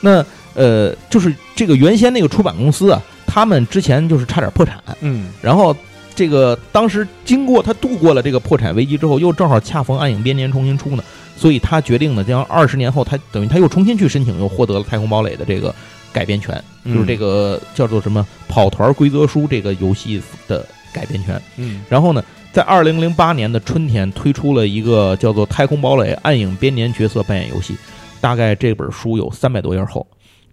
[0.00, 5.28] 那呃，就是这个原先那个出版公司啊，他们之前就是差点破产，嗯。
[5.42, 5.74] 然后
[6.14, 11.02] 这个当时经过他度过了这个破产危机之后，又正好恰逢暗影编年重新出呢，
[11.36, 15.74] 所以他决定呢，将二十年后他等于他又重新去申请，又获得了太空堡垒的这个
[16.12, 21.40] 改编权，就是这个叫做什么跑团规则书这个游戏的改编权。
[21.56, 27.74] 嗯然后呢，在二零零八年的春天推出了一个叫做《太空堡垒：暗影编年角色扮演游戏》，
[28.20, 30.06] 大概这本书有三百多页厚。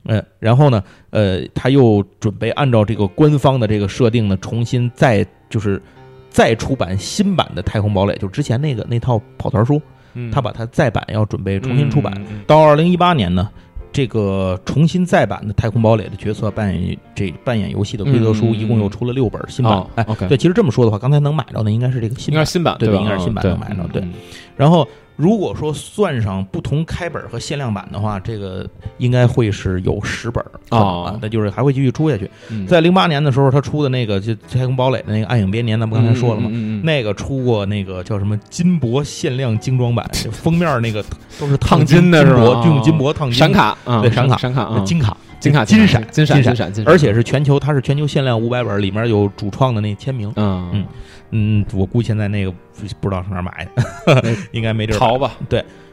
[0.05, 5.81] 嗯，然后呢，呃，他又准备按照这个官方的这个设定呢，重新再就是
[6.29, 9.81] 再出版新版的《太空堡垒》，就之前那个那套跑团书，
[10.13, 12.13] 嗯，他把它再版要准备重新出版。
[12.47, 13.49] 到二零一八年呢，
[13.91, 19.73] 这个重新再版的《太空堡垒》的角色扮演这扮演游戏的规则书，一共又出了六本新版。
[19.73, 22.51] 哦哎对，其实这么说的话，刚才能买着的应该是这个新版应该是。
[22.51, 22.79] 新版吧？
[22.79, 24.13] 对应该是新版嗯能买着对嗯
[24.55, 31.03] 然后，如果说算上不同开本和限量版的话，这个应该会是有十本哦。
[31.05, 32.29] 啊，那就是还会继续出下去。
[32.49, 32.65] 嗯。
[32.65, 36.85] 在零八年的时候，他出的那个就《太空堡垒》的那个《暗影编年》，咱们刚才说了嘛，嗯嗯嗯嗯。
[36.85, 41.03] 那个出过那个叫什么金箔限量精装版， 封面那个
[41.39, 42.39] 都是烫金金的是吧？
[42.39, 42.63] 箔，哦。
[42.65, 43.37] 用金箔烫金。
[43.37, 44.37] 闪卡啊，对闪卡。
[44.37, 46.55] 闪卡啊，金卡金卡金闪金闪金闪。
[46.55, 50.31] 闪金闪，而且是全球，它是全球限量五百本，里面有主创的那签名。
[50.37, 50.69] 嗯。
[50.73, 50.85] 嗯
[51.33, 52.57] 嗯，我估计现在那个不
[53.01, 55.35] 不知道上哪儿买的， 应该没地儿买淘吧，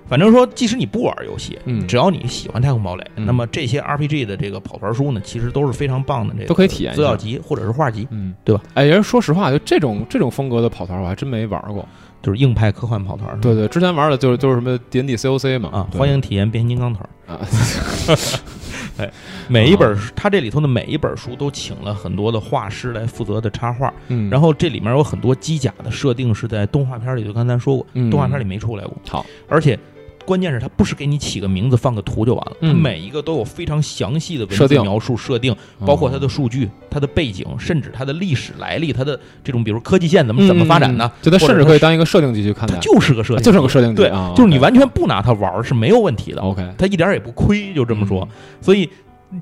[0.08, 8.08] 反正说，即使你不玩游戏，嗯只要你喜欢太空堡垒，嗯那么这些 RPG 的这个跑团书呢，其实都是非常棒的这个都可以体验资料集或者是画集。
[8.10, 8.62] 嗯，对吧？
[8.74, 11.86] 哎，人说实话，就这种这种风格的跑团，我还真没玩过。
[12.22, 13.40] 就是硬派科幻跑团。
[13.40, 17.08] 对对，之前玩的就是就是什么 D N D C O C 嘛啊，欢迎体验变形金刚团。
[17.26, 17.40] 啊，
[19.48, 28.10] 每一本书，它这里头的每一本书都请了很多的画师来负责的插画，嗯，然后这里面有很多机甲的设定是在动画片里，就刚才说过，嗯。
[28.10, 28.96] 动画片里没出来过。
[29.08, 29.78] 好，而且
[30.24, 34.78] 关键是它不是给你起个名字放个图就完了，它嗯每一个都有非常详细的文设定。
[34.78, 35.54] 字描述设定，
[35.84, 48.26] 包括它的哦数据、它的背景，甚至它的历史来历，它的这种比如科技线怎么怎么发展的嗯，就它甚至可以当一个设定集去看它，就是个设定，就是个设定集对啊，就是你完全不拿它玩儿是没有问题的，OK，它一点儿也不亏，就这么说。
[48.30, 48.36] 嗯。
[48.60, 48.88] 所以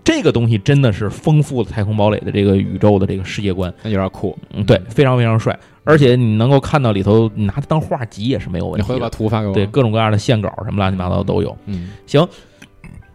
[0.05, 4.37] 这个东西真的是丰富了太空堡垒的这个宇宙的这个世界观，那有点酷。
[4.53, 5.59] 嗯，对，非常非常帅，
[5.89, 9.09] 而且你能够看到里头，你拿它当画集也是没有问题你回头把。
[9.09, 9.55] 图发给我。
[9.55, 11.57] 对，各种各样的线稿什么乱七八糟都有。
[11.65, 12.29] 嗯，行，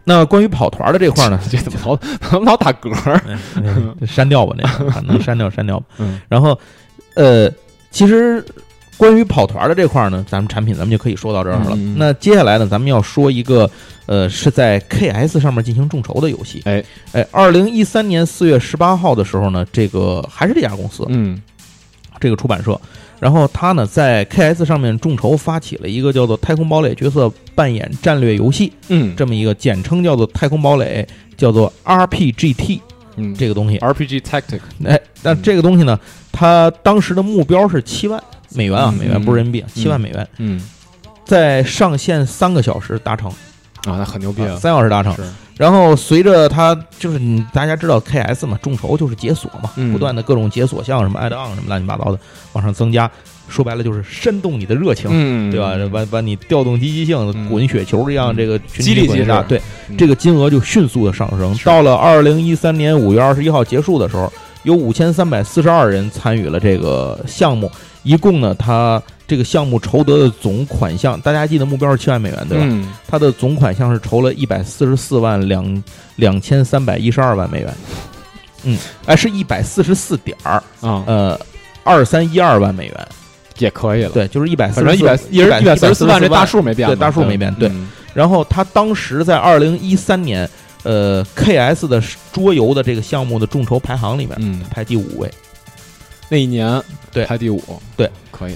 [0.02, 2.92] 那关于跑团的这块儿呢， 这怎么老怎么老打嗝
[4.04, 5.86] 删掉吧，那个能删掉删掉吧。
[5.98, 6.58] 嗯然后，
[7.14, 7.48] 呃，
[7.92, 8.44] 其实
[8.98, 11.70] 关于跑团的这块儿呢，咱们产品咱们就可以说到这儿了。
[11.76, 13.70] 嗯嗯那接下来呢，咱们要说一个
[14.06, 16.60] 呃是在 KS 上面进行众筹的游戏。
[16.64, 16.82] 哎
[17.12, 21.40] 哎，二零一三年四月十八号的时候呢，这个还是这家公司，嗯
[22.20, 22.78] 这个出版社。
[23.20, 31.06] 然后他呢，在 KS 上面众筹发起了一个叫做《太空堡垒角色扮演战略游戏》嗯，这么一个简称叫做《太空堡垒》，
[31.38, 32.80] 叫做 RPGT
[33.16, 33.34] 嗯。
[33.34, 33.78] 这个东西。
[33.78, 35.98] RPG Tactic 哎，那这个东西呢，
[36.32, 38.22] 它当时的目标是七万
[38.54, 38.98] 美元啊，嗯。
[38.98, 40.60] 美元不是人民币，七万美元，嗯。
[41.24, 43.32] 在上线三个小时达成，
[43.86, 45.14] 啊，那很牛逼啊，三小时达成。
[45.56, 52.18] 然后随着它就是你大家知道 KS 嘛，众筹就是解锁嘛，嗯不断的各种解锁项什么 add on 什么乱七八糟的
[52.54, 53.08] 往上增加，
[53.48, 55.08] 说白了就是煽动你的热情。
[55.12, 55.76] 嗯，对吧？
[55.92, 61.56] 把把你调动积极性，嗯滚雪球一样，嗯这个群激励机制体滚大，对嗯这个金额就迅速的上升。
[61.64, 64.32] 到了二零一三年五月二十一号结束的时候，
[64.64, 67.70] 有五千三百四十二人参与了这个项目，
[68.02, 72.64] 一共呢，它这个项目筹得的总款项，大家记得目标是七万美元对吧？
[72.66, 72.92] 嗯。
[73.08, 75.82] 它的总款项是筹了一百四十四万两
[76.16, 77.74] 两千三百一十二万美元，
[78.64, 81.40] 嗯，哎，是一百四十四点儿，啊，呃，
[81.82, 83.08] 二三一二万美元，
[83.58, 84.10] 也可以了。
[84.10, 87.68] 对，就是一百四反正一百一百四十四万，这大数没变，对大数没变对。
[87.70, 87.88] 嗯。
[88.12, 90.48] 然后他当时在二零一三年，
[90.82, 95.30] 呃，KS 的桌游的这个项目的众筹排行里面嗯，排第五位。
[96.28, 96.82] 那一年
[97.12, 97.24] 对。
[97.24, 97.62] 排第五，
[97.96, 98.54] 对，可以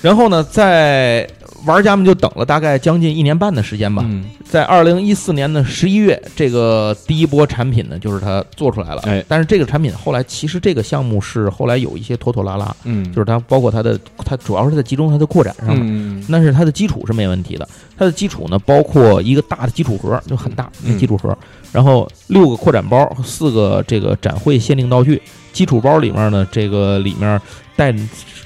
[0.00, 1.28] 然后呢，在
[1.66, 4.02] 玩家们就等了大概将近一年半的时间吧。
[4.06, 9.02] 嗯在二零一四年的十一月，这个第一波产品呢，就是它做出来了。
[9.04, 15.80] 哎但是这个产品后来其实这个项目是后来有一些拖拖拉拉，嗯，就是它包括它的它主要是在集中它的扩展上面。
[15.84, 21.36] 嗯但是它的基础是没问题的，它的基础呢包括一个大的基础盒，就很大嗯那基础盒，
[21.70, 25.20] 然后六个扩展包，四个这个展会限定道具。
[25.58, 27.40] 基础包里面呢，这个里面
[27.74, 27.92] 带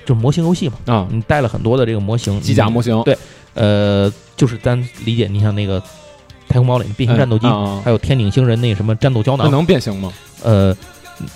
[0.06, 3.14] 就模型游戏嘛，啊，你带了很多的这个模型，机甲模型对
[3.52, 5.78] 呃，就是咱理解，你像那个
[6.48, 7.46] 太空堡垒变形战斗机，
[7.84, 10.10] 还有天顶星人那什么战斗胶那囊，能变形吗？
[10.42, 10.74] 呃，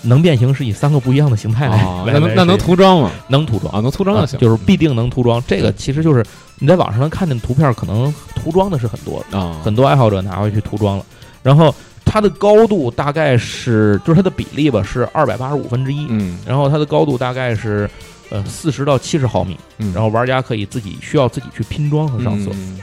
[0.01, 3.11] 能变形是以三个不一样的形态来，啊，那能那能涂装吗？
[3.29, 5.45] 能涂装啊，能涂装就啊行，就是必定能涂装。
[5.47, 6.25] 这个其实就是
[6.59, 11.05] 你在网上能看见图片，可能涂装的是很多的，啊，很多爱好者拿回去涂装了。
[11.43, 11.75] 然后
[12.17, 17.87] 它的高度大概是，就是它的比例吧，是二百八十五分之一，嗯然后它的高度大概是
[18.31, 22.51] 呃四十到七十毫米，嗯，然后玩家可以自己需要自己去拼装和上色。
[22.55, 22.79] 嗯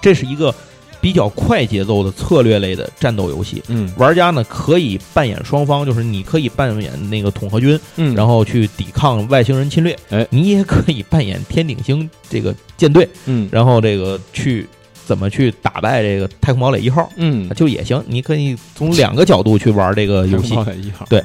[0.00, 0.54] 这是一个
[1.00, 3.60] 比较快节奏的策略类的战斗游戏。
[3.66, 9.98] 嗯玩家呢可以扮演双方，就是你可以扮演那个统合军，嗯，然后去抵抗外星人侵略。
[10.10, 14.68] 哎你也可以扮演天顶星这个舰队，嗯然后这个去
[15.10, 18.00] 怎么去打败这个太空堡垒一号，嗯，就也行。
[18.06, 20.54] 你可以从两个角度去玩这个游戏。
[20.80, 21.20] 一号对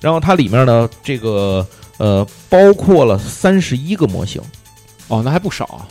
[0.00, 1.64] 然后它里面呢，这个
[1.98, 4.42] 呃包括了三十一个模型，
[5.06, 5.86] 哦，那还不少啊，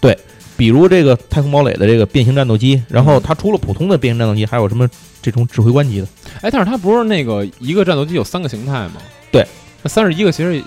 [0.00, 0.18] 对
[0.56, 4.90] 比如这个太空堡垒的这个变形战斗机，然嗯后它除了普通的变形战斗机，还有什么
[5.22, 6.08] 这种指挥官级的。
[6.40, 8.94] 哎，但是它不是那个一个战斗机有三个形态吗？
[9.30, 9.46] 对，
[9.84, 10.60] 那三十一个其实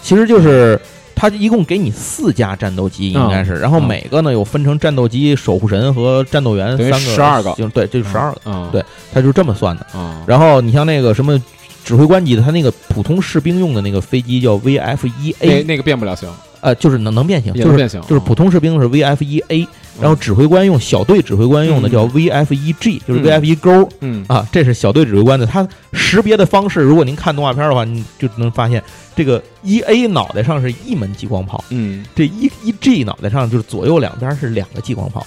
[0.00, 0.80] 其实就是
[1.16, 7.52] 它一共给你四架战斗机，应该是，然后嗯每个呢有分成战斗机、守护神和战斗员三个，十二个。
[7.54, 9.86] 就对，这就十二个，啊，对它就是这么算的。
[9.98, 11.42] 啊，然后你像那个什么
[11.84, 16.28] 指挥官级的，他那个普通士兵用的那个飞机叫 VF 一那 A，那个变不了形，
[16.66, 19.68] 呃，就是能能变形，就是变形，就是普通士兵是 VF 一 A，
[20.00, 23.88] 然后指挥官用小队指挥官用的叫 VF 一 G，就是嗯 VF 一勾。
[24.00, 28.82] 嗯啊，这是小队指挥官的，他识别的方式，如果您看动画片的话，你就能发现，
[29.14, 35.24] 这个一 A 脑袋上是一门激光炮，嗯，这一一 G 脑袋上就是左右两边是两个激光炮。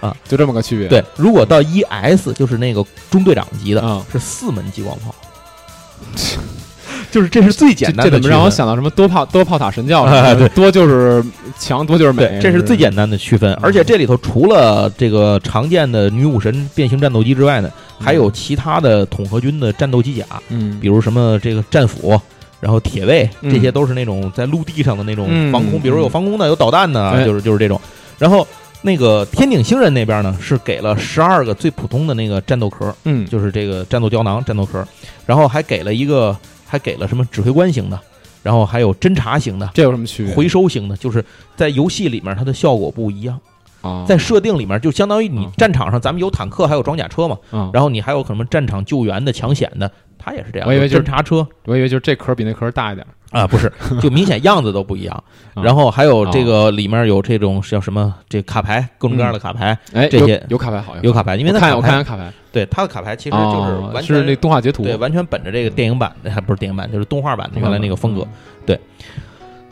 [0.00, 5.14] 啊就这么个区别，对，如果到一 S 就是那个中队长级的，啊，是四门激光炮。
[7.10, 8.04] 就是这是最简单的。
[8.04, 10.06] 这怎么让我想到什么多炮多炮塔神教？
[10.34, 11.24] 对，多就是
[11.58, 13.52] 强，多就是美，这是最简单的区分。
[13.54, 22.20] 而且这里头除了这个常见的女武神变形战斗机之外呢，还有其他的统合军的战斗机甲，嗯，比如什么这个战斧，
[22.60, 27.80] 然后铁卫，这些都是那种在陆地上的那种防空，比如有防空的，有导弹的，就是就是这种。
[28.18, 28.46] 然后。
[28.82, 34.82] 那个天顶星人那边呢，是给了十二个最普通的那个战斗壳，嗯，就是这个战斗胶囊、战斗壳，
[35.26, 36.34] 然后还给了一个，
[36.70, 37.98] 还给了什么指挥官型的，
[38.44, 40.34] 然后还有侦察型的，这有什么区别？
[40.34, 41.24] 回收型的，就是
[41.56, 43.38] 在游戏里面它的效果不一样
[43.82, 47.36] 啊，在设定里面就相当于你战场上咱们有坦克，还有装甲车嘛，
[47.72, 50.68] 然后你还有什么战场救援的、抢险的，它也是这样。
[50.68, 53.04] 我以为就是查车，我以为就是这壳比那壳大一点。
[53.30, 55.24] 啊，不是，就明显 样子都不一样。
[55.54, 58.14] 然后还有这个里面有这种叫什么？
[58.28, 59.76] 这卡牌，各种各样的卡牌。
[59.92, 68.26] 哎，这些有卡牌好，有卡牌，因为看我看下卡牌，对他的卡牌其实就是完全是那动画截图，对，完全本着这个电影版的，还不是电影版，就是动画版的原来那个风格，
[68.66, 68.78] 对。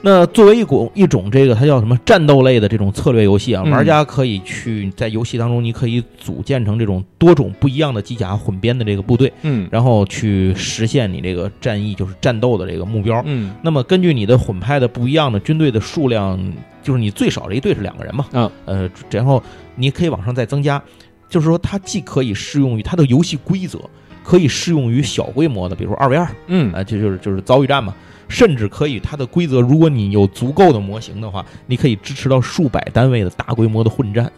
[0.00, 13.52] 那作为一种一种这个它叫什么战斗类的这种策略游戏啊，玩家可以去在游戏当中，你可以组建成这种多种不一样的机甲混编的这个部队，嗯，然后去实现你这个战役就是战斗的这个目标，嗯。
[13.60, 16.38] 那么根据你的混派的不一样的军队的数量，
[16.80, 19.42] 就是你最少这一队是两个人嘛，嗯，呃，然后
[19.74, 20.80] 你可以往上再增加，
[21.28, 23.80] 就是说它既可以适用于它的游戏规则，
[24.22, 27.92] 可以适用于小规模的，比如说二 v 二，嗯，啊，这就是就是遭遇战嘛。
[28.28, 34.30] 甚至可以，它的规则，如果你有足够的模型的话，你可以支持到数百单位的大规模的混战，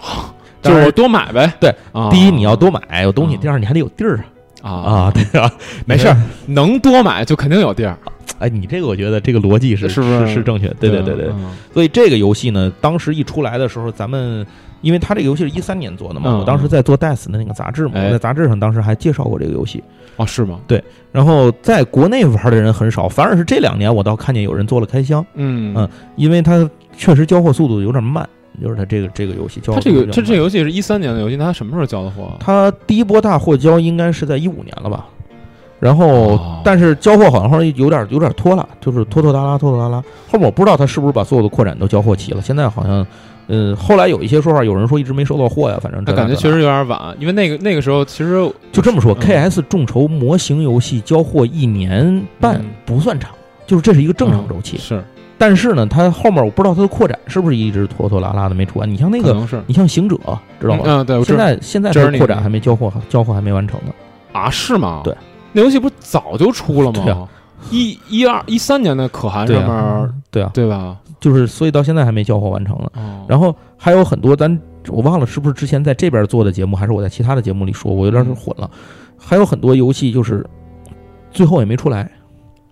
[0.60, 1.52] 就是多买呗。
[1.60, 1.74] 对，
[2.10, 4.24] 第一你要多买有东西，第二你还得有地儿。
[4.62, 4.70] 啊。
[4.70, 5.50] 啊，对啊，
[5.86, 7.96] 没事儿， 能多买就肯定有地儿。
[8.38, 10.68] 哎，你这个我觉得这个逻辑是是不是是正确？
[10.80, 11.32] 对对对对。
[11.72, 14.46] 所以这个游戏呢，当时一出来的时候，咱们
[14.80, 19.82] 因为它这个游戏是一三年做的嘛，我当时在做 DICE 的那个杂志嘛，我在杂志上当时还介绍过这个游戏。
[20.16, 20.58] 哦，是吗？
[20.66, 25.24] 对，然后在国内玩的人很少，反而是这两年我倒看见有人做了开箱。
[25.34, 28.28] 嗯嗯，因为它确实交货速度有点慢，
[28.60, 29.72] 就是它这个这个游戏交。
[29.72, 32.32] 它这个这这游戏是一三年的游戏，它什么时候交的货？
[32.40, 35.06] 它第一波大货交应该是在一五年了吧？
[35.80, 40.02] 然后，但是交货好像有点有点拖了，就是拖拖拉拉，拖拖拉拉。
[40.30, 43.06] 后面我不知道他是不是把所有的扩展都交货齐了，现在好像。
[43.50, 53.30] 嗯，后来有一些说法，有人说一直没收到货呀，反正他感觉确实有点晚，因为那个那个时候其实就这么说，KS 众筹模型游戏交货一年半不算长，
[53.66, 54.76] 就是这是一个正常周期。
[54.76, 55.02] 是，
[55.38, 58.90] 但是呢，它后面我不知道它的扩展是不是一直拖拖拉拉的没出完。
[58.90, 59.34] 你像那个，
[59.66, 60.18] 你像行者，
[60.60, 60.82] 知道吗？
[60.84, 63.92] 嗯，对，现在现在扩展还没交货，交货还没完成呢。
[64.32, 65.00] 啊，是吗？
[65.02, 65.14] 对，
[65.52, 67.28] 那游戏不早就出了吗？
[67.70, 70.96] 一一二一三年的可汗上面，对啊，对吧？
[71.20, 72.90] 就是，所以到现在还没交货完成呢。
[72.94, 74.58] 哦，然后还有很多，咱
[74.88, 78.70] 我忘了是不是之前在这边做的节目，还是我在其他的节目里说，我有点是混了。
[79.18, 80.46] 还有很多游戏就是
[81.32, 82.10] 最后也没出来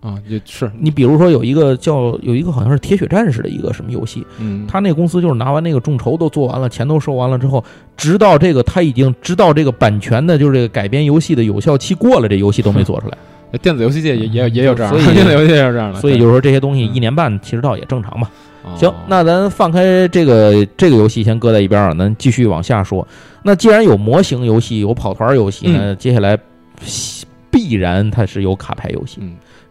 [0.07, 0.71] 啊，也是。
[0.79, 7.63] 你比如说有一个叫有一个好像是铁血战士的一个什么游戏，嗯，他那个公司就是拿完那个众筹都做完了，钱都收完了之后，
[7.97, 13.17] 直到这个他已经知道这个版权的，就是这个改编游戏的有效期过了，这游戏都没做出来。
[13.61, 18.29] 电子游戏界也也也有这样，所以 电子游戏也有这样的，所以就是说这些东西一年半其实倒也正常嘛。
[18.75, 23.07] 行，那咱放开这个这个游戏先搁在一边啊，咱继续往下说。
[23.43, 26.37] 那既然有模型游戏，有跑团游戏那，接下来
[27.49, 29.21] 必然它是有卡牌游戏，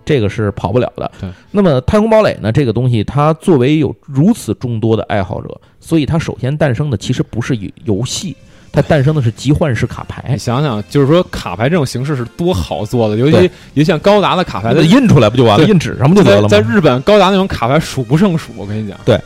[0.07, 1.11] 这个是跑不了的。
[1.21, 8.35] 对，那么太空堡垒呢，这个东西它作为有如此众多的爱好者，所以它首先诞生的其实不是游游戏。
[8.73, 13.37] 它诞生的是集换式卡牌，你想想，就是说卡牌这种形式是多好做的，尤其
[13.73, 15.67] 尤其像高达的卡牌，它印出来不就完了？
[15.67, 16.49] 印纸上不就得了吗？
[16.49, 18.99] 在日本，高达那种卡牌数不胜数，我跟你讲。
[19.03, 19.19] 对，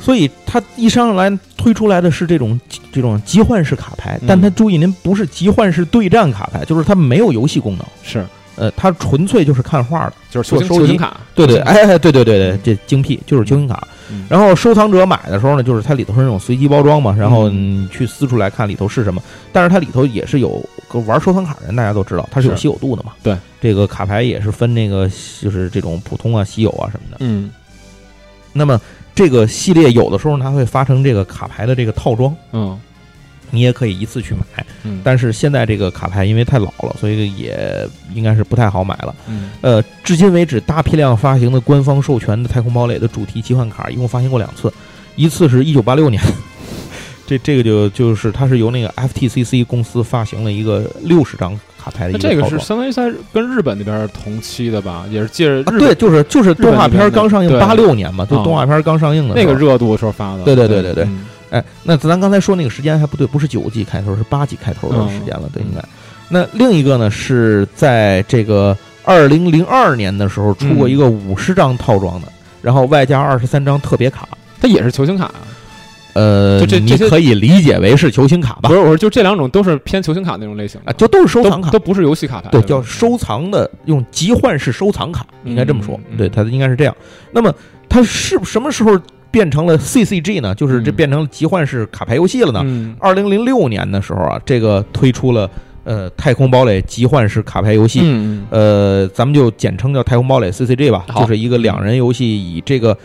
[0.00, 2.58] 所以它一上来推出来的是这种
[2.90, 7.86] 这种集换式卡牌，但它注意，您不是集换式对战卡牌，就是它没有游戏功能。
[8.02, 8.26] 是。
[8.58, 13.86] 呃，它纯粹就是看画的，就是做收集卡，对对，哎哎，对对对对，这精辟，就是球星卡。
[14.28, 19.22] 然后收藏者买的时候呢，就是它里头是那种随机包装嘛，然后你去撕出来看里头是什么。
[19.52, 20.60] 但是它里头也是有
[21.06, 23.12] 玩收藏卡的人，大家都知道它是有稀有度的嘛。
[23.22, 25.08] 对，这个卡牌也是分那个
[25.40, 27.18] 就是这种普通啊、稀有啊什么的。
[27.20, 27.50] 嗯。
[28.54, 28.80] 那么
[29.14, 32.34] 这个系列有的时候它会发成这个卡牌的这个套装。
[32.52, 32.80] 嗯。
[33.50, 34.64] 你也可以一次去买，
[35.02, 39.14] 但是现在这个卡牌因为太老了，所以也应该是不太好买了。
[39.60, 44.72] 呃，至今为止大批量发行的官方授权的《太空堡垒》的主题奇幻卡一共发行过两次，
[45.16, 46.22] 一次是一九八六年，
[47.26, 60.44] 这这个就就是它是由那个 FTCC 公司发行了一个六十张卡牌的一个这个是相当于在跟日本那边同期的吧，也是借着对，就是就是动画片刚上映八六年嘛，就动画片刚上映的那个热度的时候发的。
[60.44, 61.08] 对对对对对。
[61.50, 65.82] 哎，那咱刚才说那个时间还不对，不是九 G 开头，是八 G 开头的时间了，对，应该。
[66.28, 72.28] 那另一个呢，是在这个二零零二年的时候出过一个五十张套装的，
[72.60, 74.28] 然后外加二十三张特别卡。
[74.60, 75.46] 它也是球星卡啊？
[76.14, 78.74] 呃，就这你可以理解为是球星卡吧不？
[78.74, 86.96] 是，我说就这两种都是偏球星卡那种类型的啊，就都是收藏卡都都，不是游戏卡牌，对，叫收藏的，用集换式收藏卡，应该这么说对，它应该是这样。
[87.30, 87.54] 那么
[87.88, 88.98] 它是什么时候
[89.38, 90.52] 变成了 CCG 呢？
[90.56, 92.60] 就是这嗯变成了集换式卡牌游戏了呢？
[92.64, 95.48] 嗯二零零六年的时候啊，这个推出了
[95.84, 98.00] 呃《太空堡垒》集换式卡牌游戏。
[98.02, 102.98] 嗯呃，咱们就简称叫《太空堡垒》CCG 吧，就是一个两人游戏，以这个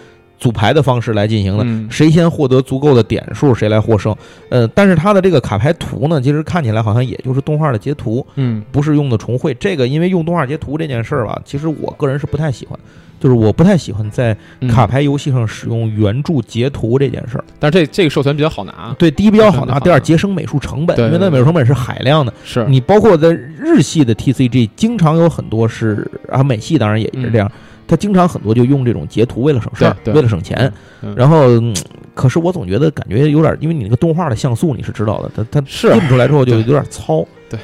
[0.44, 1.64] 组牌的方式来进行的。
[1.64, 4.14] 嗯谁先获得足够的点数，谁来获胜。
[4.50, 9.54] 呃，但是它的这个卡牌图呢，其实看起来好像也就是动画的截图，嗯不是用的重绘。
[9.54, 12.78] 这个因为用动画截图这件事儿吧，其实我个人是不太喜欢，
[13.20, 17.44] 就是我不太喜欢在嗯卡牌游戏上使用原著截图这件事儿。
[17.60, 22.34] 但是这这个授权比较好拿，对，第一比较好拿，第二节省美术成本，因为那美术成本是海量的。
[22.44, 27.50] 是你包括在日系的 TCG，经常有很多是啊，美系当然也是这样，
[27.88, 30.71] 它经常很多就用这种截图，为了省事儿，为了省钱。
[31.01, 31.73] 嗯然后，嗯
[32.13, 37.25] 可是我总觉得感觉有点，因为你那个动画的像素你是知道的，它它是印出来之后就有点糙。
[37.49, 37.59] 对，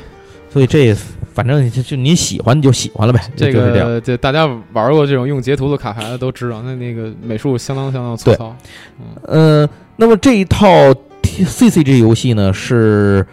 [0.51, 0.93] 所以这
[1.33, 3.87] 反正就就你喜欢就喜欢了呗，这就是这样。
[3.87, 8.55] 个这大家玩过这种用截图的卡牌的都知道，那那个美术相当相当粗糙。
[9.23, 10.67] 呃，那么这一套
[11.21, 13.25] T CCG 游戏呢是。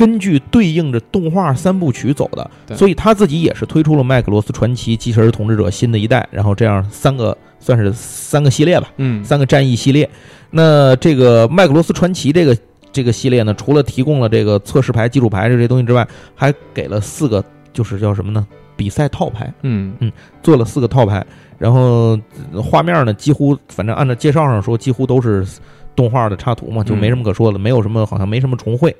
[0.00, 10.08] 根据对应着动画三部曲走的，对所以他自己也是推出了《麦克罗斯传奇》《机器人统治者》新的一代，然后这样三个算是三个系列吧，嗯三个战役系列。
[10.50, 12.56] 那这个麦克罗斯传奇这个
[12.90, 17.44] 这个系列呢，除了提供了这个测试牌、基础牌这些东西之外，还给了四个，
[17.74, 18.46] 就是叫什么呢？
[18.76, 20.10] 比赛套牌，嗯嗯
[20.42, 21.22] 做了四个套牌，
[21.58, 22.18] 然后
[22.54, 25.46] 呃画面呢，几乎反正按照介绍上说，几乎都是
[25.94, 28.96] 动画的插图嘛，就没什么可说的，没有什么好像没什么重绘。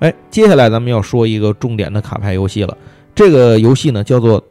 [0.00, 2.76] 哎，接下来咱们要说一个重点的卡牌游戏了，
[3.14, 4.40] 这个游戏呢叫做《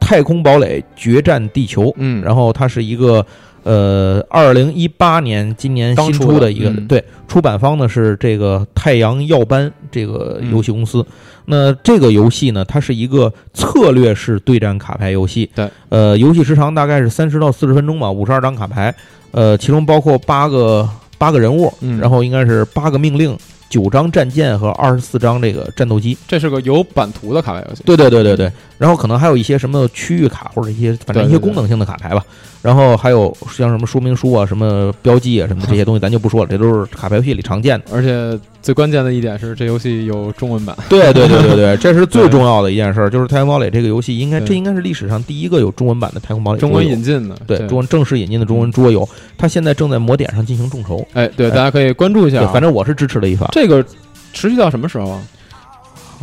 [0.00, 1.84] 太空堡垒决战地球》。
[1.96, 3.24] 嗯，然后它是一个
[3.64, 11.04] 呃，二零一八年今年新出的一个，嗯对，出版方呢是这个太阳耀斑这个游戏公司。
[11.46, 15.50] 那这个游戏呢，它是一个策略式对战卡牌游戏。
[15.54, 18.94] 对，呃，游戏时长大概是三十到四十分钟吧，五十二张卡牌，
[19.32, 20.88] 呃，其中包括八个
[21.18, 23.36] 八个人物，嗯然后应该是八个命令。
[23.68, 27.82] 九张战舰和二十四张这个战斗机，这是个有版图的卡牌游戏。
[27.84, 32.24] 对对对对对，然后可能还有一些什么区域卡或者一些反正一些功能性的卡牌吧，
[32.60, 37.86] 然后还有像什么说明书啊、什么标记啊什么这些东西，咱就不说了，这都是卡牌游戏里常见的。
[37.92, 40.76] 而且最关键的一点是，这游戏有中文版。
[40.88, 49.08] 对对对对对，这是最重要的一件事儿， 就是《太空堡垒》这个游戏应该这应该是历史上第一个有中文版的《太空堡垒》中文引进的，对中文正式引进的中文桌游，
[49.38, 51.06] 它现在正在魔点上进行众筹。
[51.12, 52.44] 哎，对，哎大家可以关注一下。
[52.48, 53.84] 反正我是支持了一发，这个
[54.32, 55.22] 持续到什么时候啊？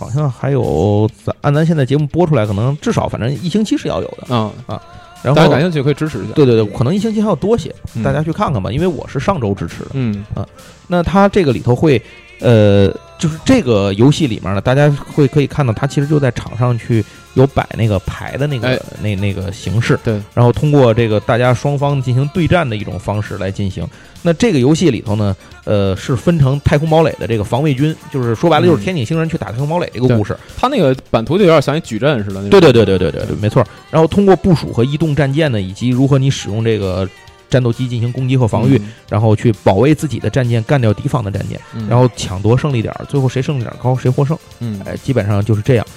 [0.02, 4.36] 好像还有咱按咱现在节目播出来，可能至少反正一星期是要有的。
[4.36, 4.52] 啊，
[5.22, 6.34] 然后大家感兴趣可以支持一下。
[6.34, 9.90] 对对对，可能一星期还要多些，嗯大家去看看吧，因为我是上周支持的。
[9.94, 10.26] 嗯
[10.88, 12.02] 那它这个里头会，
[12.40, 23.88] 呃，就是这个游戏里面呢，大家会可以看到，它其实就在场上去有摆那个牌的那个、哎那那个形式，对，然后通过这个大家双方进行对战的一种方式来进行。
[24.24, 30.38] 那这个游戏里头呢，呃，是分成太空堡垒的这个防卫军，就是说白了就是嗯天启星人去打太空堡垒这个故事。
[30.56, 32.48] 它那个版图就有点像一矩阵似的。
[32.50, 33.66] 对对对对对对对，没错。
[33.90, 37.10] 然后通过部署和移动战舰呢，以及如何你使用这个
[37.50, 38.80] 战斗机进行攻击和防御，
[39.10, 41.60] 然后去保卫自己的战舰，干掉敌方的战舰。
[41.74, 44.38] 嗯，然后抢夺胜利点，最后谁胜利点高谁获胜。
[44.60, 45.88] 嗯哎，基本上就是这样。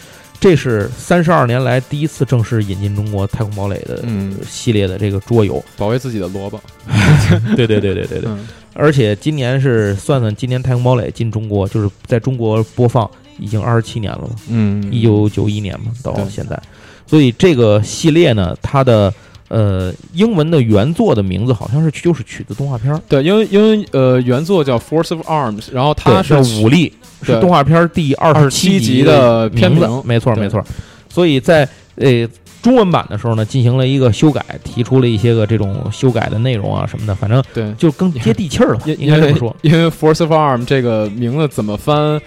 [0.45, 5.65] 这是三十二年来第一次正式引进中国太空堡垒的嗯系列的这个桌游。
[5.79, 6.61] 保卫自己的萝卜。
[7.57, 8.25] 对对对对对对。
[8.27, 16.61] 嗯而且今年是算算，今年太空堡垒进中国，就是在中国播放已经二十七年了嘛，嗯，一九九一年嘛到现在。
[17.07, 19.15] 所以这个系列呢，它的
[19.47, 26.93] 呃英文的原作的名字好像是就是取自动画片儿，对，因为因为呃原作叫 Force of Arms，然后它是武力，
[27.25, 27.41] 是对。
[27.41, 30.63] 动画片儿第二十27集的的片名没错没错。
[31.09, 32.29] 所以在呃
[32.63, 39.55] 中文版的时候呢，进行了一个修改，提出了一些个这种修改的内容啊什么的，反正对，就更接地气儿了吧，应该这么说。
[39.63, 42.19] 因为 Force of Arm 这个名字怎么翻，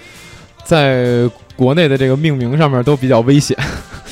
[0.64, 3.58] 在国内的这个命名上面都比较危险，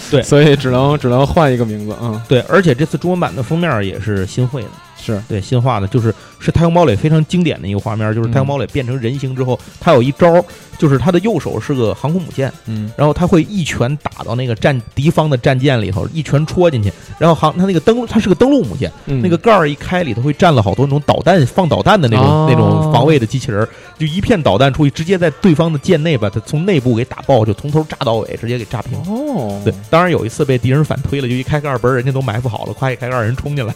[0.09, 0.21] 对。
[0.23, 1.95] 所以只能只能换一个名字。
[2.01, 4.69] 嗯，对，而且这次中文版的封面也是新绘的，
[5.05, 5.21] 是。
[5.27, 8.31] 对，新画的，就是是太空堡垒非常经典的一个画面，就是嗯。
[8.31, 10.43] 太空堡垒变成人形之后，它有一招
[10.77, 12.91] 就是他的右手是个航空母舰，嗯。
[12.97, 19.21] 然后他会一拳打到那个战敌方的战舰里头，一拳戳进去，然后航他那个登陆，它是个登陆母舰，嗯。
[19.21, 22.47] 那个盖儿一开，里头会站了好多那种导弹放导弹的那种、哦。
[22.49, 28.97] 那种防卫的机器人儿，就一片导弹出去，直接在对方的舰内把它从内部给打爆，就从头炸到尾，直接给炸平。
[29.07, 33.73] 哦，对，当然有一次被敌人反推了，就一开盖儿嘣儿，人家都埋伏好了，夸一开盖儿人冲进来，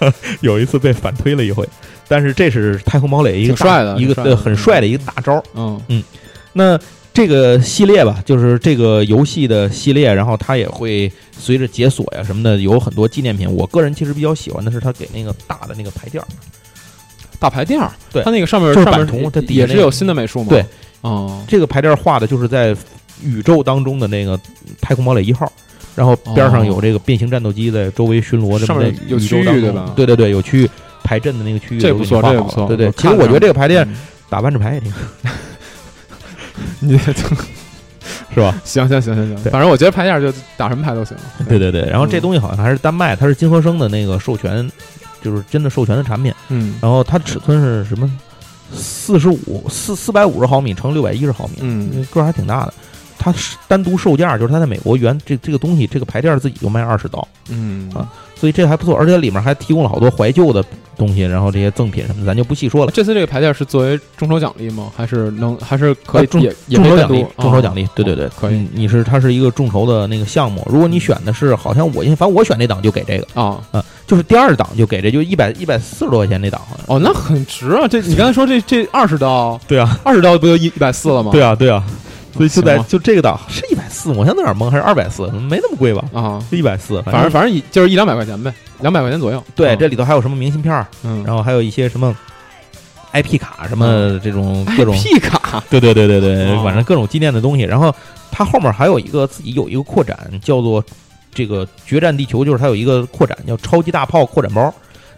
[0.40, 1.68] 有一次被反推了一回。
[2.08, 5.80] 但是这是太空堡垒一个帅的一个很帅的一个大招嗯。
[5.88, 6.02] 嗯
[6.52, 6.78] 那
[7.12, 13.48] 这个系列吧，就是这个游戏的系列，然后它也会随着解锁呀什么的，有很多纪念品。
[13.48, 16.26] 我个人其实比较喜欢的是它给那个大的那个牌垫儿，
[17.38, 20.48] 大牌垫儿，对它那个上面就是上面版图它底下那个也是有新的美术吗？
[20.50, 20.64] 对，
[21.02, 22.76] 哦，这个牌垫儿画的就是在
[23.22, 24.38] 宇宙当中的那个
[24.80, 25.52] 太空堡垒一号。
[26.00, 30.70] 然后边上有这个变形战斗机在周围巡逻，上么有区域宇宙当中对吧对对对，有区域
[31.04, 33.94] 排阵的那个区域这不错这不错好了对对，其实我觉得这个牌垫嗯
[34.30, 34.98] 打万智牌也挺好，
[36.80, 36.96] 你
[38.32, 38.58] 是吧？
[38.64, 41.14] 行行行行行，反正我觉得牌垫儿就打什么牌都行。
[41.46, 41.82] 对对对。
[41.82, 44.66] 然后这嗯东西好像还是丹麦，它是金和生的那个授权，
[45.22, 46.32] 就是真的授权的产品。
[46.48, 48.10] 嗯然后它尺寸是什么？
[48.72, 52.72] 四十五四四百五十毫米乘六百一十毫米，嗯，个儿还挺大的。
[53.20, 58.96] 它是单独售价，就是它在美国原这这个东西，这个牌垫儿自己就卖二十刀，嗯啊所以这还不错。
[58.96, 60.64] 而且里面还提供了好多怀旧的
[60.96, 62.90] 东西，然后这些赠品什么的，咱就不细说了。
[62.90, 64.90] 这次这个牌垫儿是作为众筹奖励吗？
[64.96, 70.66] 还是能还是可以呃众也也众筹奖励众筹奖励，对对对哦，可以嗯你是它是一个众筹的那个项目。
[70.70, 73.60] 如果你选的是，好像我反正我选那档就给这个，啊
[74.06, 76.96] 就是第二档就给这，就一百一百四十多块钱那档好像。
[76.96, 77.86] 哦，那很值啊！
[77.86, 81.30] 这你刚才说这这二十刀，对啊，二十刀不就一一百四了吗？
[81.30, 81.84] 对啊，对啊。
[82.32, 85.26] 所以就在就这个档是一百四，我现在有点懵，还是二百四？
[85.28, 86.04] 没那么贵吧？
[86.12, 89.42] 啊，是一百四，反正反正一就是一两百块钱呗，两百块钱左右。
[89.54, 92.16] 对，啊这里头还有什么明信片儿，嗯，然后还有一些什么
[93.12, 97.64] IP 卡，什么这种各种，IP 卡对对对对对，哦反正各种纪念的东西。
[97.64, 97.94] 然后
[98.30, 100.84] 它后面还有一个自己有一个扩展，叫做
[101.34, 104.72] 这个决战地球，就是它有一个扩展叫超级大炮扩展包。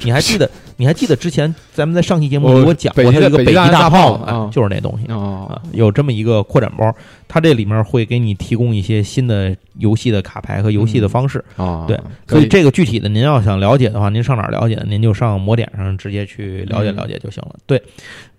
[0.04, 0.50] 你还记得？
[0.82, 5.06] 你还记得之前咱们在上期节目里我我讲过它有一个北极大大炮吗就是那东西。
[5.12, 6.92] 哦啊，有这么一个扩展包，
[7.28, 11.38] 它这里面会给你提供一些新的游戏的卡牌和游戏的方式。
[11.56, 14.76] 啊，对所以这个具体的，您要想了解的话，您上哪儿了解？
[14.88, 17.54] 您就上魔点上直接去了解嗯了解就行了。
[17.64, 17.80] 对，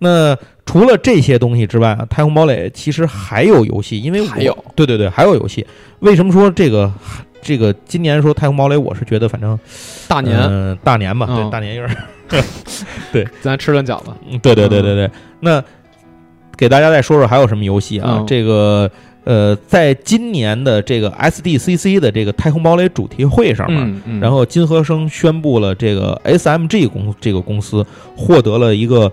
[0.00, 0.36] 那
[0.66, 5.66] 除了这些东西之外啊，太空堡垒其实还有游戏，因为我还有对对对，还有游戏。
[6.00, 6.92] 为什么说这个
[7.40, 9.58] 这个今年说太空堡垒，我是觉得反正
[10.06, 11.86] 大年嗯大年吧，嗯对大年夜
[13.12, 14.10] 儿，咱吃顿饺子。
[14.30, 15.10] 嗯对对对对对。
[15.40, 15.62] 那
[16.56, 18.16] 给大家再说说还有什么游戏啊？
[18.18, 18.90] 嗯这个。
[19.26, 27.82] 呃，在今年的这个 SDCC 的这个太空堡垒主题会上面，嗯嗯，然后金和生宣布了这个 SMG 公这个公司
[28.14, 29.10] 获得了一个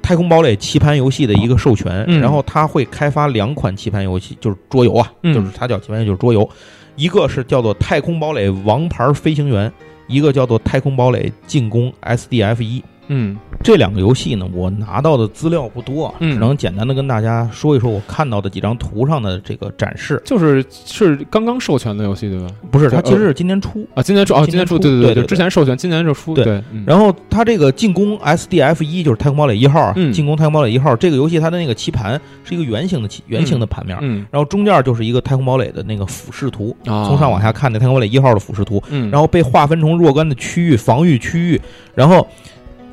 [0.00, 6.48] 太空堡垒棋盘游戏的一个授权，嗯然后他会开发两款棋盘游戏，就是桌游啊，嗯就是它叫棋盘游戏，就是桌游，
[6.94, 9.68] 一个是叫做《太空堡垒王牌飞行员》，
[10.12, 12.80] 一个叫做《太空堡垒进攻 SDF 一》。
[13.08, 13.36] 嗯。
[13.62, 16.32] 这两个游戏呢，我拿到的资料不多，嗯。
[16.32, 20.20] 只能简单的跟大家说一说我看到的几张图上的这个展示。
[20.24, 22.46] 就是是刚刚授权的游戏对吧？
[22.70, 26.84] 不是，它呃其实是今年出，啊，今年出哦，今年出今年出，对对对对对之前授权，今年就出，对对，嗯。
[26.86, 30.12] 然后它这个进攻 SDF 一就是太空堡垒一号啊，嗯。
[30.12, 34.26] 进攻太空堡垒一号这个游戏它的那个棋盘是一个圆形的棋圆形的盘面，嗯。
[34.30, 41.60] 然后中间就是一个太空堡垒的那个俯视图，啊，从上往下看那太空堡垒一号的俯视图，嗯，然后被划分成若干的区域防御区域，
[41.94, 42.26] 然后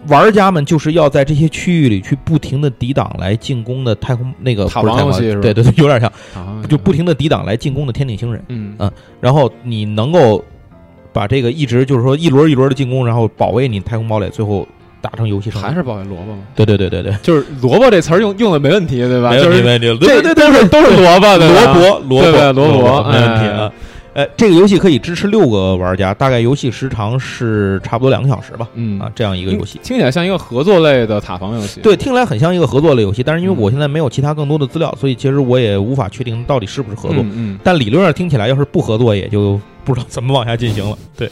[0.07, 5.41] 玩家们就是要在这些区域里去不停的抵挡来进攻的太空那个塔防游戏是吧？
[5.41, 8.75] 对对对，有点像，啊就不停的抵挡来进攻的天顶星人，嗯。
[8.79, 10.43] 嗯然后你能够
[11.11, 14.65] 把这个一直就是说一轮一轮的进攻，然后保卫你太空堡垒，最后
[15.01, 15.65] 打成游戏胜利。
[15.65, 19.35] 还是保卫萝卜吗，对对对对对，就是萝卜这词儿用用的没问题对吧？
[19.35, 21.73] 就是没问题，这对对都是都是萝卜对吧？
[21.73, 23.49] 萝卜萝卜萝卜没问题哎。
[23.49, 23.71] 啊。
[24.19, 28.67] 呃，这个游戏可以支持六个玩家，大概游戏时长是差不多两个小时吧。
[28.73, 37.23] 嗯啊，这样一个游戏，听起来像一个合作类的塔防游戏，对，听起来很像一个合作类游戏，但是因为嗯我现在没有其他更多的资料，所以其实我也无法确定到底是不是合作。
[37.23, 40.97] 嗯嗯，但理论上听起来，要是不合作，也就不知道怎么往下进行了。
[41.15, 41.31] 对，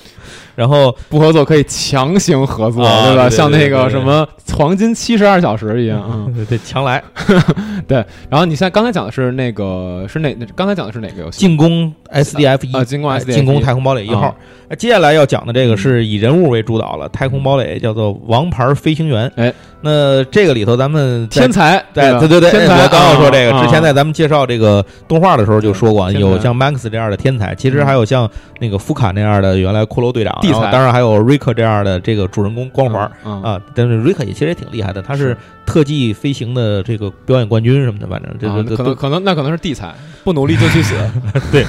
[0.57, 3.23] 然后不合作可以强行合作，啊对吧？
[3.25, 6.33] 对对像那个什么黄金七十二小时一样，嗯。
[6.33, 7.01] 对对强来
[7.87, 10.35] 对然后你现在刚才讲的是那个是哪？
[10.55, 11.39] 刚才讲的是哪个游戏？
[11.39, 14.35] 进攻 SDF 一啊，进攻哎 SDF 进攻太空堡垒一号
[14.77, 19.31] 接下来要讲的这个是以人物为主导了，太空堡垒叫做王牌飞行员。
[19.35, 22.83] 哎，那这个里头咱们天才，吧对对对对，天才！
[22.83, 28.29] 我刚要说这个，啊之前在咱们介绍这个动画的时候就说过，有像 Max 这样的天才，其实还有像
[28.59, 33.11] 那个福卡那样的原来骷髅队长，地才当然还有瑞克这样的这个主人公光环。
[33.25, 39.93] 嗯啊，但是瑞克也其实也挺厉害的，他是是特技飞行的这个表演冠军什么的，反正这啊这这可能可能那可能是地才，
[40.23, 40.95] 不努力就去死。
[41.51, 41.65] 对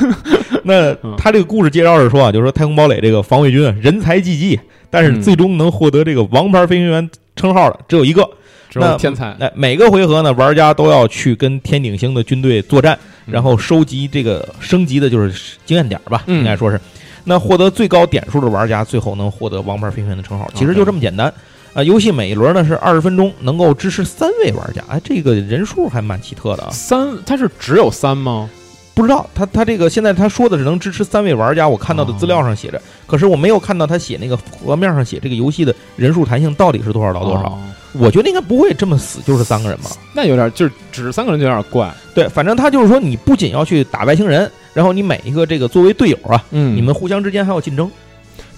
[0.63, 4.61] 那嗯他这个故事介绍是说啊，就是说太空堡垒这个防卫军啊人才济济，
[4.91, 8.29] 但是嗯最终能获得这个王牌飞行员称号的只有一个。
[8.71, 9.35] 只有那天才。
[9.41, 16.79] 哎，每个回合呢，玩家都要去跟天顶星的军队作战，嗯然后收集这个升级的就是经验点吧，嗯应该说是。
[17.25, 20.51] 那获得最高点数的玩家，最后能获得王牌飞行员的称号。
[20.55, 21.33] 其实就这么简单。
[21.75, 26.71] 啊，游戏每一轮呢是二十分钟，能够支持三位玩家，哎，这个人数还蛮奇特的啊。
[26.73, 28.49] 三，它是只有三吗？
[28.95, 37.57] 不知道他他这个现在他说的是能支持三位玩家，我看到的资料上写着，可是我没有看到他写那个盒面上写这个游戏的人数弹性到底是多少到多少。
[37.93, 39.91] 哦我觉得应该不会这么死，就是三个人嘛。
[40.15, 41.93] 那有点就是只是三个人就有点怪。
[42.15, 47.91] 对，反正他就是说，你不仅要去打外星人，然后你每一个这个作为队友啊，嗯你们互相之间还有竞争。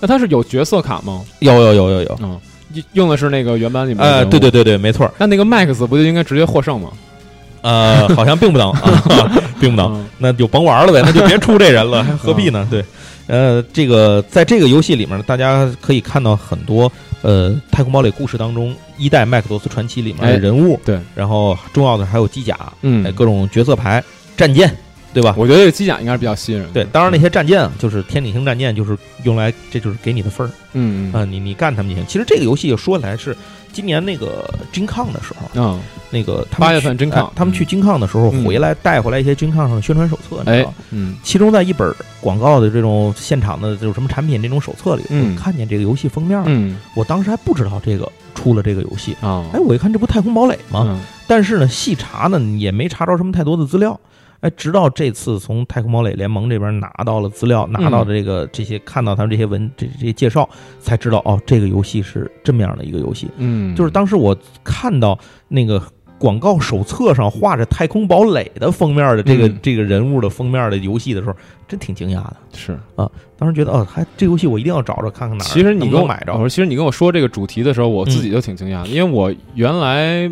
[0.00, 1.22] 那他是有角色卡吗？
[1.40, 2.40] 有有有有有，嗯，
[2.72, 4.50] 用用的是那个原版里面的呃，对对。
[4.50, 6.90] 对对，没错，那那个 Max 不就应该直接获胜吗？
[7.62, 12.66] 呃， 好像并不能，啊、 并不能，嗯那就甭玩了呗，那就别出这人了，还 何必呢？
[12.70, 12.82] 对，
[13.26, 16.90] 呃，这个在这个游戏里面，大家可以看到很多
[17.22, 23.04] 呃太空堡垒故事当中一代麦克罗斯传奇里面哎的人物，对，然后重要的还有机甲，嗯。
[23.04, 24.02] 哎，各种角色牌、
[24.36, 24.76] 战舰，
[25.12, 25.34] 对吧？
[25.36, 26.70] 我觉得这个机甲应该是比较吸引人。
[26.72, 32.06] 对，当然那些战舰啊，就是天顶星战舰，就是用来，这就是给你的分儿嗯啊、你你干他们就行。
[32.06, 33.36] 其实这个游戏说起来是
[33.72, 35.80] 今年那个金抗的时候，嗯
[36.12, 40.74] 那个他们八月去份金抗哎他们去金抗的时候嗯回来带回来一些金抗上的宣传手册，你知哎道吗？
[40.90, 49.16] 嗯其中在一本广告的这种现场的这种什么产品这种手册里，嗯我看见这个游戏封面了，嗯我当时还不知道这个出了这个游戏。
[49.20, 50.84] 啊哎，我一看这不太空堡垒吗？
[50.86, 53.98] 嗯但是呢，细查呢也没查着什么太多的资料。
[54.40, 60.48] 哎，直到这次从太空堡垒联盟这边拿到了资料，拿到的这个这些看到他们这些文这这些介绍，
[60.80, 63.28] 才知道哦，这个游戏是这么样的一个游戏。
[63.36, 65.18] 嗯，就是当时我看到
[65.48, 65.82] 那个
[66.18, 71.34] 广告手册上画着太空堡垒的封面的这个、嗯这个人物的封面的游戏的时候，
[71.68, 72.36] 真挺惊讶的。
[72.54, 73.10] 是啊。
[73.36, 76.48] 当时觉得哦，还这游戏我一定要找找看看哪儿其实你跟我买着。
[76.48, 80.30] 其实你跟我说这个主题的时候，我自己就挺惊讶的，因为我原来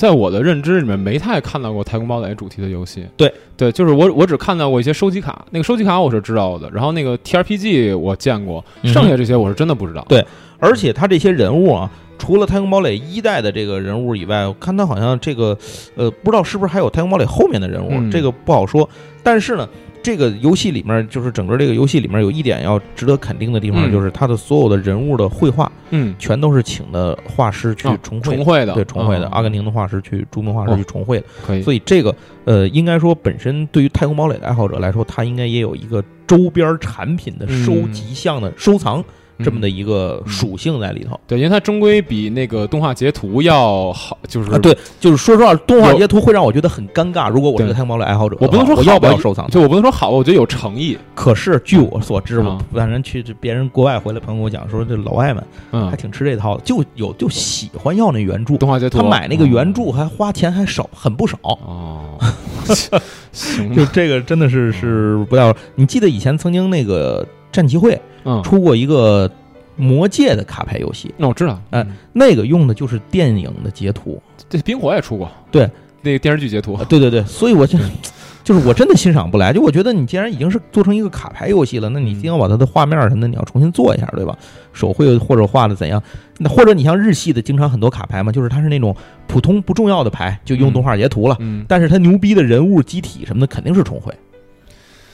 [0.00, 3.04] 在我的认知里面没太看到过太空堡垒主题的游戏。
[3.18, 10.02] 对对，就是我我只看到过一些收集卡，那个收集卡我是知道的，然后那个 TRPG 我见过，剩下这些我是真的不知道。
[10.08, 10.24] 对
[10.58, 15.54] 而且他这些人物啊，除了太空堡垒一代的这个人物以外，我看他好像这个
[15.96, 18.88] 呃，不知道是不是还有太空堡垒后面的人物，嗯这个不好说。
[19.22, 19.68] 但是呢。
[20.02, 23.92] 这个游戏里面，就是整个这个游戏里面有一点要值得肯定的地方，嗯。
[23.92, 28.36] 就是它的所有的人物的绘画，嗯，全都是请的画师去哦重绘的。
[28.36, 29.30] 重绘的，对重绘的，嗯。
[29.30, 30.76] 阿根廷的画师去著名画师哦。
[30.76, 31.62] 去重绘的，可以。
[31.62, 39.04] 所以这个呃，应该说本身对于太空堡垒的爱好者来说，它应该也有一个周边产品的收集项的收藏
[39.42, 41.18] 这么的一个属性在里头。
[41.26, 47.30] 对，因为它终归比那个动画截图要好，就是啊，对，就是说实话，动画截图会让我觉得很尴尬。
[47.30, 49.52] 如果我是个太空堡垒爱好者，我不能说我要不要收藏它？
[49.52, 50.96] 就我不能说好，我觉得有诚意。
[51.14, 61.38] 可是据我所知，我啊反正去别人国外回来朋友跟我讲说，这老外们嗯还，挺吃这套的，就有就喜欢要那原著，动画截图，他买那个原嗯著还花钱还少，很不少。
[61.42, 62.18] 哦，
[63.32, 65.54] 行就，这个真的是是不要。
[65.74, 69.30] 你记得以前曾经那个战棋会嗯，出过一个
[69.76, 74.20] 魔界的卡牌游戏，那我知道，哎嗯，那个用的就是电影的截图。
[74.48, 75.68] 这冰火也出过，对，
[76.02, 77.78] 那个电视剧截图啊，对对对，所以我就
[78.42, 79.52] 就是我真的欣赏不来。
[79.52, 84.36] 就我觉得你既然已经是做成一个卡牌游戏了，那你一定要把它的画面什么的你要重新做一下，对吧？
[84.72, 86.02] 手绘或者画的怎样？
[86.38, 88.94] 那或者你像日系的，经常很多卡牌嘛，就是它是那种
[89.26, 91.36] 普通不重要的牌，就用嗯动画截图了。
[91.38, 94.12] 嗯，但是它牛逼的人物、机体什么的肯定是重绘。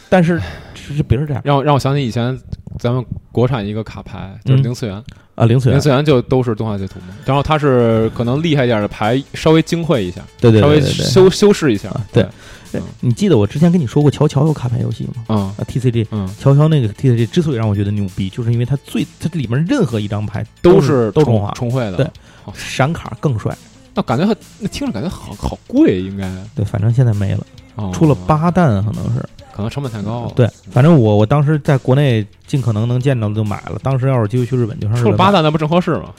[0.09, 0.41] 但是
[0.75, 2.39] 是别是这样让我让我想起以前
[2.79, 5.03] 咱们国产一个卡牌，就是嗯零次元，
[5.35, 10.81] 啊，零次元零，次元就都是动画截图嘛，然后它是可能厉害一点的牌，稍微精绘一下，对对稍微。
[10.81, 12.27] 修修饰一下啊，对
[12.73, 15.25] 嗯你记得我之前跟你说过乔乔有卡牌游戏吗？
[15.29, 22.07] 嗯啊，TCG 嗯，乔乔那个 TCG 之所以让我觉得牛逼，就是因为它最它里面任何一张牌都是都重画，重绘的，对
[22.55, 23.57] 闪卡更帅。
[23.95, 27.47] 那感觉很那听着感觉好好贵，应该对，反正现在没了，
[27.77, 29.25] 哦出了八弹可能是。
[29.57, 33.79] 可能成本太高了，，对，反正我我当时在国内尽可能能见到的就买了。
[33.83, 36.11] 当时要是机会去日本，就上日本买出了八代那不正合适吗？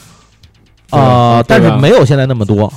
[0.89, 2.73] 啊，但是没有现在那么多。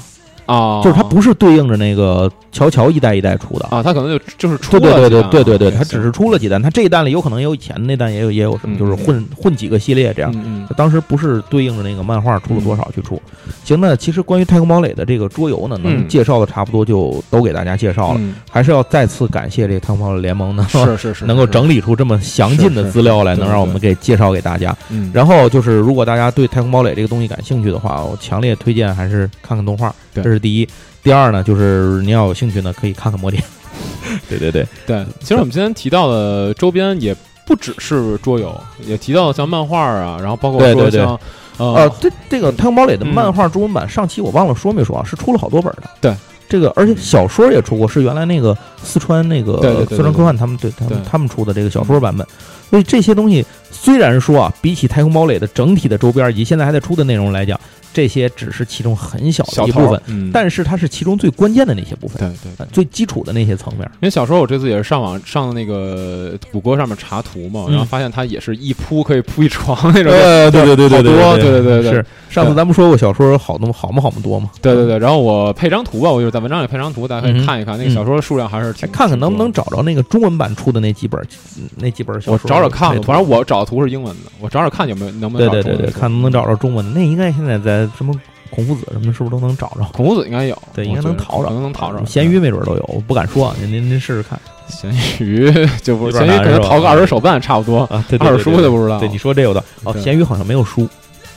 [0.50, 3.66] 啊，就是它不是对应着那个乔乔一代一代出的。
[3.70, 10.34] 啊，它可能就就是出了对对对对对对，啊它只是出了几弹，它这一弹里有可能也有以前的那弹，也有也有什么，嗯就是混混几个系列这样。
[10.76, 13.20] 当时不是对应着那个漫画出了多少去出。
[13.64, 18.18] 行，那其实关于太空堡垒的这个桌游呢，能嗯介绍的差不多就都给大家介绍了。
[18.18, 24.76] 嗯还是要再次感谢这个太空堡垒联盟呢，是是是， 能够整理出这么详尽的资料来，能让我们给介绍给大家。
[24.88, 30.68] 嗯，然后就是，如果大家对太空堡垒这个东西感兴趣的话，我强烈推荐还是看看动画，对这是第一。
[31.02, 33.42] 第二呢，就是您要有兴趣呢，可以看看魔点。
[34.28, 37.14] 对对对，对，其实我们今天提到的周边也
[37.46, 38.54] 不只是桌游，
[38.86, 41.20] 也提到了像漫画啊，然后包括对对对说像
[41.58, 45.82] 呃呃，这这个太空堡垒的嗯漫画中文版，上期我忘了说没说啊，是出了好多本的。
[46.00, 46.14] 对，
[46.48, 52.26] 这个而且小说也出过，是原来那个四川那个四川科幻他们对他们他们出的这个小说版本。
[52.70, 57.58] 所以这些东西虽然说啊，比起太空堡垒的整体的周边以及现在还在出的内容来讲，
[57.92, 62.52] 这些只是其中很小的一部分，嗯，但是它是其中最关键的那些部分，对对。
[62.58, 63.82] 呃最基础的那些层面。
[63.94, 74.96] 因为小时候我这次也是上网上那个谷歌上面查图嘛，嗯然后发现它也是一铺可以铺一床那种， 呃，对对对对对多对对对对是上次咱们说过小说好那么好么好么多嘛，对对对。
[74.98, 81.20] 然后我配张图吧，我就是在文章里配张图，大家可以嗯看一看，那个小说的数量还是看看能不能找着那个中文版出的那几本
[81.58, 82.26] 嗯那几本小。
[82.26, 82.32] 说。
[82.34, 87.00] 我找找找看吧，反正我找的图是英文的，我找找看有没有能不能找对对对对，看能不能找着中文的。
[87.00, 88.14] 那应该现在在什么
[88.50, 89.84] 孔夫子什么的，是不是都能找着？
[89.92, 92.04] 孔夫子应该有，对，应该能淘着，可能能淘着。
[92.06, 94.38] 咸鱼没准都有，我不敢说啊，您您您试试看
[94.68, 95.50] 咸鱼
[95.82, 97.88] 就不有闲鱼可能淘个二手手办差不多，
[98.18, 98.98] 二手书就不知道。
[98.98, 100.88] 对你说这有的哦，对闲鱼好像没有书。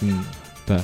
[0.02, 0.24] 嗯，
[0.66, 0.78] 对，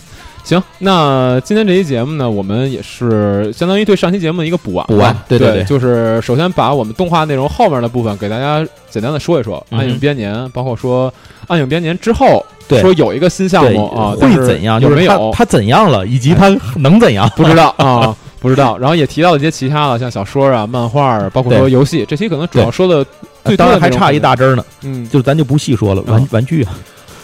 [0.50, 11.14] 行，那今天这期节目呢，我们也是相当于对上期节目的一个补完，补完对对对对就是首先把我们动画内容后面的部分给大家简单的说一说，嗯暗影编年，包括说
[11.46, 14.82] 暗影编年之后，对说有一个新项目啊，会怎样？
[14.82, 15.12] 有没有？
[15.12, 17.30] 就是它它怎样了，以及它能怎样？
[17.38, 18.76] 不知道 啊，不知道。
[18.80, 22.04] 然后也提到了一些其他的，像小说啊、漫画啊，包括说游戏。
[22.10, 23.06] 这期可能主要说的
[23.46, 26.02] 最多当的然还差一大针儿呢，嗯，就是咱就不细说了。
[26.08, 26.74] 玩啊玩具啊，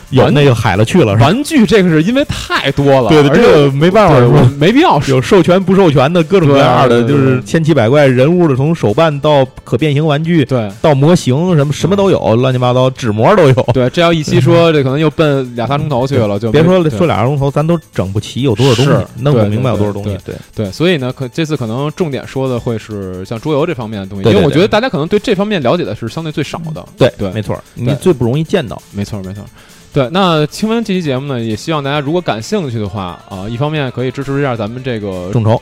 [0.09, 1.13] 有那个海了去了？
[1.15, 4.45] 玩具这个是因为太多了，对对，这个没办法我。
[4.57, 4.99] 没必要。
[5.07, 13.53] 有授权不授权的各种各样的，就是千奇百怪人物的，从手办到可变形玩具对到模型，什么什么都有，乱七八糟，纸模都有。
[13.73, 20.17] 对，这要一 期说，这可能又奔俩仨钟头去了，就别说说俩钟头，咱都整不齐有多少东西弄不明白有多少东西。
[20.25, 26.85] 对，对，所以呢，可这次可能重点说的会是像桌游这方面的东西，因为我觉得大家可能对这方面了解的是相对最少的。
[26.97, 28.81] 对对没错，你对最不容易见到。
[28.91, 29.43] 没错，没错。
[29.95, 35.61] 对，那听完这期节目呢，也希望大家如果感兴趣的话啊、一方面可以支持一下咱们这个众筹。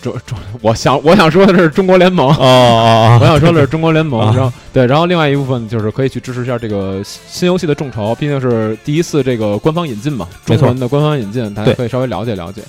[0.00, 4.32] 中中，我想我想说的是中国联盟，哦哦 我想说的是中国联盟，啊。
[4.34, 12.62] 然后对，然后另外一部分就是可以去支持一下这个新新游戏的众筹，毕竟是第一次这个官方引进嘛，中文的官方引进，大家可以稍微了解了解。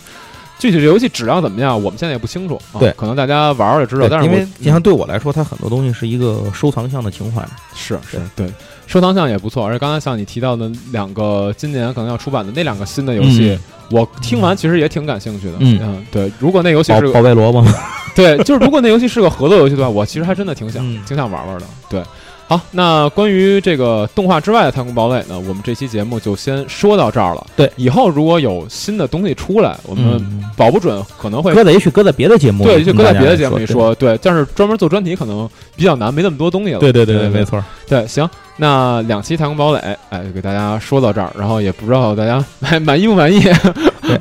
[0.58, 4.08] 具体这游戏质量怎么样，我们现在也不清楚，啊、对可能大家玩玩就知道。
[4.10, 7.46] 但是因为你像对我来说，它很多东西是一个收藏项的情怀。
[7.76, 8.50] 是是对，
[8.88, 13.58] 收藏项也不错，而且刚才像你提到的两个今年可能要出版的那两个新的游戏，
[13.92, 15.58] 我听完其实也挺感兴趣的。
[15.60, 17.64] 嗯对，如果那游戏是个宝贝萝卜，
[18.16, 21.66] 对，就是如果那游戏是个合作游戏的话，我其实还真的挺想、嗯挺想玩玩的。
[21.90, 22.02] 对，
[22.48, 27.48] 好，那关于这个动画之外的太空堡垒呢，我们这期节目就先说到这儿了。
[27.56, 31.54] 对，以后如果有新的东西出来，我们嗯，保不准可能会。
[31.56, 33.66] 搁在也许搁在别的节目，对，就搁在别的节目里。
[33.66, 36.80] 说，对，但是专门做专题可能比较难，没那么多东西了。
[36.80, 37.64] 对对对对，没错。
[37.88, 38.28] 对，行，
[38.58, 43.40] 那两期太空堡垒，哎，就给大家说到这儿，然后也不知道大家 满满意不满意，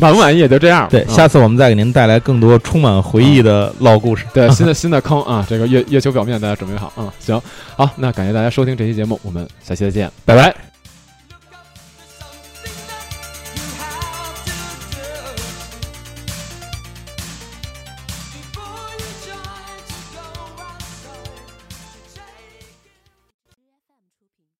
[0.00, 0.86] 满不满意也就这样。
[0.90, 4.24] 对，啊下次我们再给您带来更多充满回忆的老故事。
[4.34, 7.40] 对新的新的坑啊，这个月月球表面大家准备好啊、行，
[7.76, 10.73] 好，那感谢大家收听这期节目，我们下期再见，拜拜。